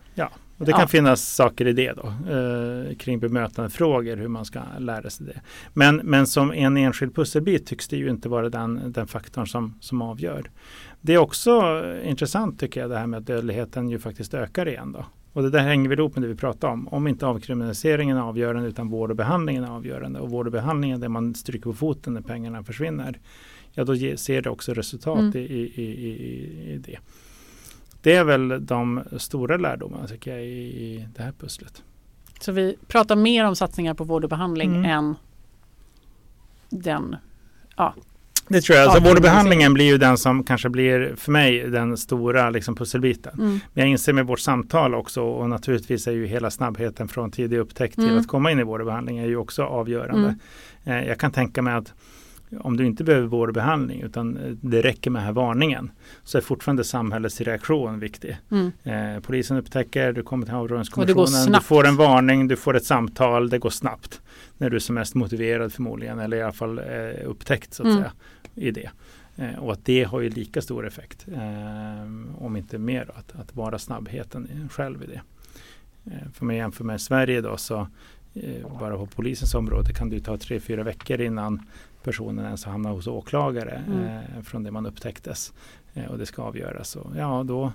[0.59, 0.87] Och det kan Ja.
[0.87, 5.41] finnas saker i det då, eh, kring bemötandefrågor, hur man ska lära sig det.
[5.73, 9.79] Men, men som en enskild pusselbit tycks det ju inte vara den, den faktorn som,
[9.81, 10.51] som avgör.
[11.01, 14.93] Det är också intressant tycker jag det här med att dödligheten ju faktiskt ökar igen
[14.93, 15.05] då.
[15.35, 16.89] Och det där hänger väl ihop med det vi pratade om.
[16.89, 21.01] Om inte avkriminaliseringen är avgörande utan vård och behandlingen är avgörande och vård och behandlingen
[21.01, 23.19] där man stryker på foten när pengarna försvinner.
[23.73, 25.37] Ja, då ser det också resultat Mm.
[25.37, 26.99] i, i, i, i, det.
[28.03, 30.49] Det är väl de stora lärdomarna tycker jag i,
[30.85, 31.83] i det här pusslet.
[32.41, 34.85] så vi pratar mer om satsningar på vård och behandling Mm.
[34.91, 35.15] än
[36.71, 37.17] den
[38.49, 38.85] Det tror jag.
[38.87, 41.97] Ja, Alltså, vård och det- behandlingen blir ju den som kanske blir för mig den
[41.97, 43.33] stora liksom, pusselbiten.
[43.39, 43.51] mm.
[43.51, 47.59] Men jag inser med vårt samtal också och naturligtvis är ju hela snabbheten från tidig
[47.59, 48.19] upptäckt till Mm.
[48.19, 50.35] att komma in i vård och behandling är ju också avgörande.
[50.85, 51.93] Eh, jag kan tänka mig att
[52.61, 55.91] om du inte behöver vård och behandling utan eh, det räcker med den här varningen
[56.25, 58.37] så är fortfarande samhällets reaktion viktig.
[58.51, 58.73] Mm.
[59.17, 63.49] Eh, polisen upptäcker, du kommer till haverikommissionen, du får en varning, du får ett samtal,
[63.51, 64.21] det går snabbt.
[64.65, 66.85] När du är som mest motiverad förmodligen eller i alla fall eh,
[67.29, 67.99] upptäckt så att Mm.
[67.99, 68.13] säga
[68.55, 68.91] i det.
[69.37, 72.03] Eh, och att det har ju lika stor effekt, eh,
[72.45, 75.21] om inte mer, då, att, att vara snabbheten själv i det.
[76.13, 77.89] Eh, för man jämför med Sverige då så
[78.35, 81.63] eh, bara på polisens område kan det ta tre, fyra veckor innan
[82.03, 84.05] personen ens hamnar hos åklagare Mm.
[84.05, 85.53] eh, från det man upptäcktes
[86.09, 86.97] och det ska avgöras.
[86.97, 87.73] Och, ja, då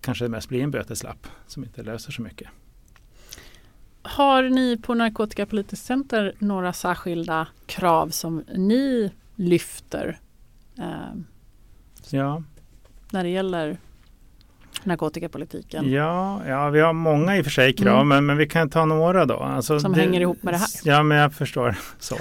[0.00, 2.48] kanske det mest blir en böteslapp som inte löser så mycket.
[4.08, 10.18] Har ni på Narkotikapolitiskt center några särskilda krav som ni lyfter
[10.78, 10.84] eh,
[12.10, 12.42] Ja,
[13.10, 13.76] när det gäller
[14.84, 15.90] narkotikapolitiken?
[15.92, 18.08] ja, ja, vi har många i och för sig krav, Mm.
[18.08, 19.36] men, men vi kan ta några då.
[19.36, 20.68] Alltså, Som hänger ihop med det här.
[20.84, 21.76] Ja, men jag förstår.
[21.98, 22.16] så.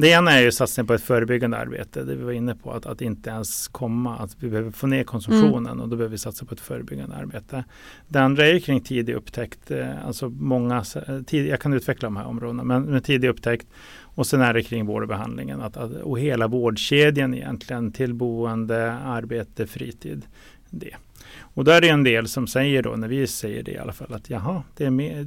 [0.00, 2.04] Det ena är ju satsning på ett förebyggande arbete.
[2.04, 5.04] Det vi var inne på att, att inte ens komma, att vi behöver få ner
[5.04, 5.80] konsumtionen Mm.
[5.80, 7.64] och då behöver vi satsa på ett förebyggande arbete.
[8.08, 9.70] Det andra är ju kring tidig upptäckt.
[9.70, 13.66] eh, Alltså många, eh, tid, jag kan utveckla de här områdena, men med tidig upptäckt
[14.00, 18.14] och sen är det kring vård och behandlingen att, att, och hela vårdkedjan egentligen till
[18.14, 20.22] boende, arbete, fritid.
[20.70, 20.94] Det.
[21.40, 23.92] Och där är det en del som säger då, när vi säger det i alla
[23.92, 25.26] fall, att jaha, det är mer,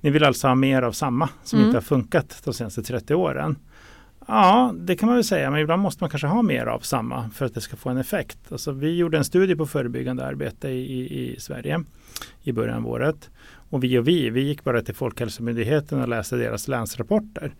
[0.00, 1.68] ni vill alltså ha mer av samma som Mm.
[1.68, 3.56] inte har funkat de senaste 30 åren.
[4.26, 7.30] Ja, det kan man väl säga, men ibland måste man kanske ha mer av samma
[7.30, 8.38] för att det ska få en effekt.
[8.52, 11.84] Alltså, vi gjorde en studie på förebyggande arbete i, i, i Sverige
[12.42, 13.30] i början av året.
[13.70, 17.54] Och vi och vi, vi gick bara till Folkhälsomyndigheten och läste deras länsrapporter.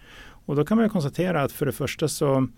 [0.46, 2.48] Och då kan man ju konstatera att för det första så,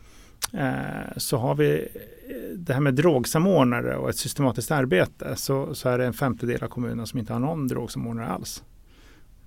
[0.53, 5.89] eh, så har vi eh, det här med drogsamordnare och ett systematiskt arbete så, så
[5.89, 8.65] är det en femtedel av kommunerna som inte har någon drogsamordnare alls.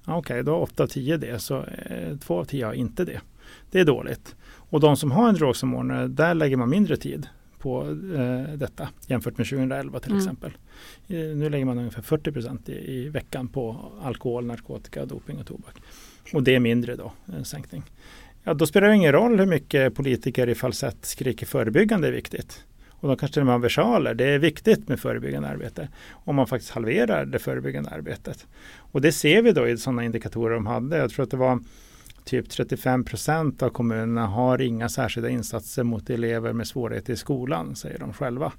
[0.01, 3.05] Okej, Okej, då har 8 av 10 det, så eh, 2 av 10 har inte
[3.05, 3.21] det.
[3.71, 4.35] Det är dåligt.
[4.75, 7.27] Och de som har en drogsamordnare, där lägger man mindre tid
[7.59, 7.81] på
[8.15, 10.21] eh, detta jämfört med 2011 till Mm.
[10.23, 10.51] exempel.
[11.07, 15.45] Eh, nu lägger man ungefär 40 procent i, i veckan på alkohol, narkotika, doping och
[15.45, 15.75] tobak.
[16.33, 17.83] Och det är mindre då, en sänkning.
[18.43, 22.63] Ja, då spelar det ingen roll hur mycket politiker i falsett skriker förebyggande är viktigt.
[22.89, 24.13] Och de kanske till och med har versaler.
[24.13, 25.89] Det är viktigt med förebyggande arbete.
[26.11, 28.47] Om man faktiskt halverar det förebyggande arbetet.
[28.77, 30.97] Och det ser vi då i sådana indikatorer de hade.
[30.97, 31.59] Jag tror att det var
[32.25, 37.75] typ 35 procent av kommunerna har inga särskilda insatser mot elever med svårigheter i skolan,
[37.75, 38.51] säger de själva.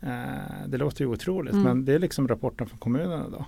[0.00, 1.64] Eh, det låter ju otroligt, Mm.
[1.64, 3.46] men det är liksom rapporten från kommunerna då.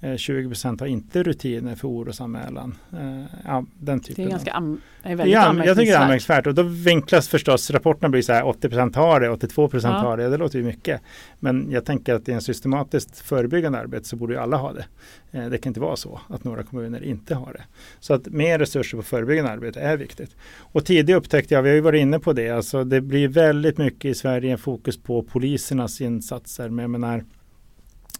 [0.00, 2.74] Eh, 20 procent har inte rutiner för orosanmälan.
[2.92, 6.00] Eh, ja, den typen Det är ganska am- är väldigt Ja, jag tycker det är
[6.00, 6.00] anmärkningsvärt.
[6.02, 9.88] anmärkningsvärt och då vinklas förstås rapporterna blir så här 80% har det, 82 Ja.
[9.88, 10.28] har det.
[10.30, 11.00] Det låter ju mycket.
[11.40, 14.84] Men jag tänker att i en systematiskt förebyggande arbete så borde ju alla ha det.
[15.32, 17.62] Eh, Det kan inte vara så att några kommuner inte har det.
[18.00, 20.36] Så att mer resurser på förebyggande arbete är viktigt.
[20.58, 22.50] Och tidig upptäckt, ja vi har ju varit inne på det.
[22.50, 26.68] Alltså det blir väldigt mycket i Sverige fokus på polisernas insatser.
[26.68, 27.24] Men jag menar,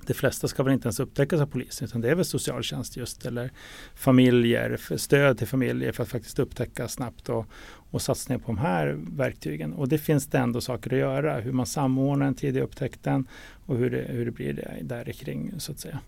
[0.06, 3.26] de flesta ska väl inte ens upptäckas av polisen utan det är väl socialtjänst just
[3.26, 3.50] eller
[3.94, 7.46] familjer, stöd till familjer för att faktiskt upptäcka snabbt och,
[7.90, 9.72] och satsningar på de här verktygen.
[9.72, 13.26] Och det finns det ändå saker att göra, hur man samordnar den tidiga upptäckten
[13.66, 16.00] och hur det, hur det blir det där kring så att säga.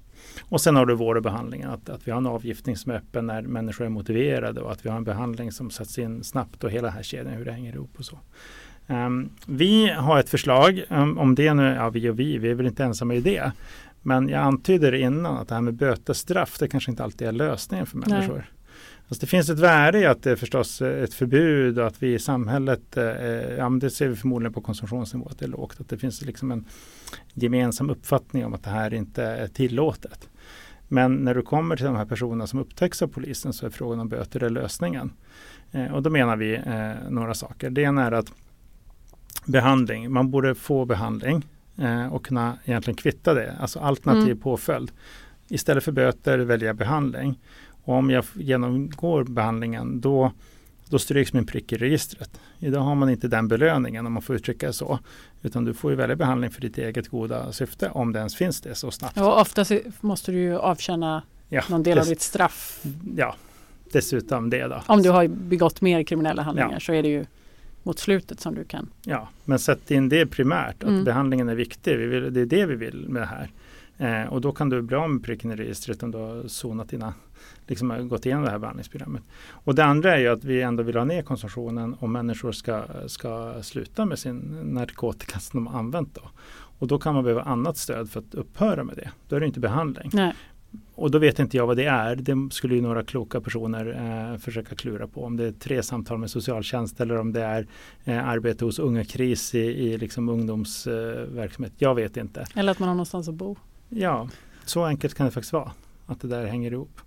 [0.42, 2.96] Och sen har du vård och behandlingen, att, att vi har en avgiftning som är
[2.96, 6.64] öppen när människor är motiverade och att vi har en behandling som sätts in snabbt
[6.64, 8.18] och hela den här kedjan, hur det hänger ihop och så.
[8.90, 12.54] Um, vi har ett förslag, um, om det nu, ja vi och vi, vi är
[12.54, 13.52] väl inte ensamma i det.
[14.02, 17.86] Men jag antyder innan att det här med bötesstraff, det kanske inte alltid är lösningen
[17.86, 18.34] för människor.
[18.34, 18.44] Nej.
[19.08, 22.14] Alltså det finns ett värde i att det är förstås ett förbud och att vi
[22.14, 23.04] i samhället, eh,
[23.58, 26.50] ja, det ser vi förmodligen på konsumtionsnivå att det är lågt, att det finns liksom
[26.50, 26.64] en
[27.34, 30.28] gemensam uppfattning om att det här inte är tillåtet.
[30.88, 34.00] Men när du kommer till de här personerna som upptäcks av polisen så är frågan
[34.00, 35.12] om böter är lösningen.
[35.72, 37.70] Eh, och då menar vi eh, några saker.
[37.70, 38.32] Det ena är att
[39.44, 41.46] behandling, man borde få behandling
[41.78, 44.38] eh, och kunna egentligen kvitta det, alltså alternativ mm.
[44.38, 44.90] påföljd.
[45.48, 47.38] Istället för böter välja behandling.
[47.84, 50.32] Och om jag genomgår behandlingen då,
[50.88, 52.40] då stryks min prick i registret.
[52.58, 54.98] Idag har man inte den belöningen om man får uttrycka det så.
[55.42, 58.60] Utan du får ju välja behandling för ditt eget goda syfte om det ens finns
[58.60, 59.16] det så snabbt.
[59.16, 62.82] Ja, oftast måste du ju avtjäna ja, någon del av ditt straff.
[63.16, 63.34] Ja,
[63.92, 64.82] dessutom det då.
[64.86, 66.80] Om du har begått mer kriminella handlingar ja.
[66.80, 67.26] så är det ju
[67.82, 68.88] mot slutet som du kan.
[69.04, 71.04] Ja, men sätt in det primärt, att mm.
[71.04, 71.98] behandlingen är viktig.
[71.98, 73.50] Vi vill, det är det vi vill med det här.
[74.00, 76.88] Eh, och då kan du bli av med pricken i registret om du har sonat
[76.88, 77.14] dina,
[77.66, 79.22] liksom gått igenom det här behandlingsprogrammet.
[79.50, 82.82] Och det andra är ju att vi ändå vill ha ner konsumtionen om människor ska,
[83.06, 86.14] ska sluta med sin narkotika som de har använt.
[86.14, 86.30] Då.
[86.78, 89.10] Och då kan man behöva annat stöd för att upphöra med det.
[89.28, 90.10] Då är det inte behandling.
[90.12, 90.34] Nej.
[90.94, 92.16] Och då vet inte jag vad det är.
[92.16, 93.86] Det skulle ju några kloka personer
[94.32, 95.24] eh, försöka klura på.
[95.24, 97.66] Om det är tre samtal med socialtjänst eller om det är
[98.04, 101.72] eh, arbete hos Unga Kris i, i liksom ungdomsverksamhet.
[101.72, 102.46] Eh, jag vet inte.
[102.54, 103.56] Eller att man har någonstans att bo.
[103.88, 104.28] Ja,
[104.64, 105.72] så enkelt kan det faktiskt vara.
[106.06, 107.00] Att det där hänger ihop.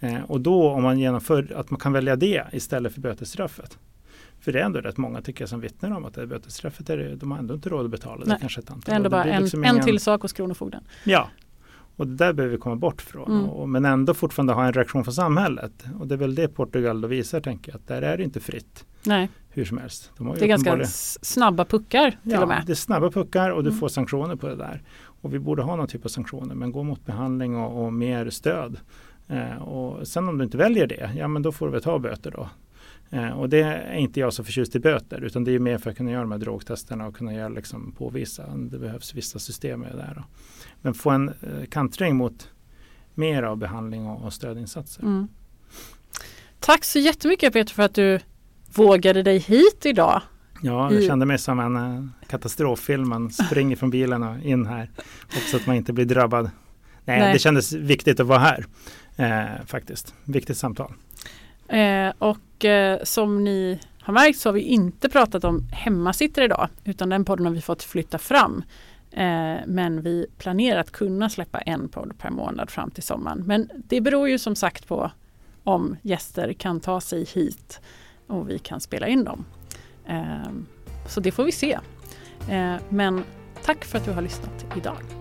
[0.00, 3.78] Eh, och då om man genomför att man kan välja det istället för bötesstraffet.
[4.40, 7.16] För det är ändå rätt många tycker jag som vittnar om att det bötesstraffet är,
[7.16, 8.24] de har ändå inte råd att betala.
[8.26, 8.82] Nej, det, kanske ett antal.
[8.86, 10.84] det är ändå bara en, liksom en till sak hos Kronofogden.
[11.04, 11.28] Ja,
[12.00, 13.32] och det där behöver vi komma bort från.
[13.32, 13.50] Mm.
[13.50, 15.84] Och, men ändå fortfarande ha en reaktion från samhället.
[16.00, 17.76] Och det är väl det Portugal då visar tänker jag.
[17.76, 18.84] Att där är det inte fritt.
[19.04, 19.28] Nej.
[19.48, 20.10] Hur som helst.
[20.18, 20.84] De det är ganska
[21.22, 22.62] snabba puckar till ja, och med.
[22.66, 23.80] det är snabba puckar och du mm.
[23.80, 24.82] får sanktioner på det där.
[25.02, 26.54] Och vi borde ha någon typ av sanktioner.
[26.54, 28.76] Men gå mot behandling och, och mer stöd.
[29.28, 31.98] Eh, och sen om du inte väljer det, ja men då får du väl ta
[31.98, 32.48] böter då.
[33.10, 35.90] Eh, och det är inte jag så förtjust i böter utan det är mer för
[35.90, 38.56] att kunna göra de här drogtesterna och kunna göra, liksom, påvisa.
[38.56, 40.14] Det behövs vissa system det där.
[40.16, 40.24] Då.
[40.82, 42.50] Men få en eh, kantring mot
[43.14, 45.02] mer av behandling och, och stödinsatser.
[45.02, 45.28] Mm.
[46.60, 48.20] Tack så jättemycket Peter för att du
[48.74, 50.22] vågade dig hit idag.
[50.62, 53.08] Ja, jag kände mig som en uh, katastroffilm.
[53.08, 54.90] Man springer från bilen och in här.
[55.22, 56.50] Hoppas att man inte blir drabbad.
[57.04, 57.32] Nej, Nej.
[57.32, 58.66] det kändes viktigt att vara här.
[59.16, 60.14] Eh, faktiskt.
[60.24, 60.92] Viktigt samtal.
[61.70, 66.68] Eh, och eh, som ni har märkt så har vi inte pratat om hemmasittare idag
[66.84, 68.62] utan den podden har vi fått flytta fram.
[69.10, 73.42] Eh, men vi planerar att kunna släppa en podd per månad fram till sommaren.
[73.46, 75.10] Men det beror ju som sagt på
[75.64, 77.80] om gäster kan ta sig hit
[78.26, 79.44] och vi kan spela in dem.
[80.06, 80.52] Eh,
[81.08, 81.78] så det får vi se.
[82.50, 83.24] Eh, men
[83.62, 85.19] tack för att du har lyssnat idag.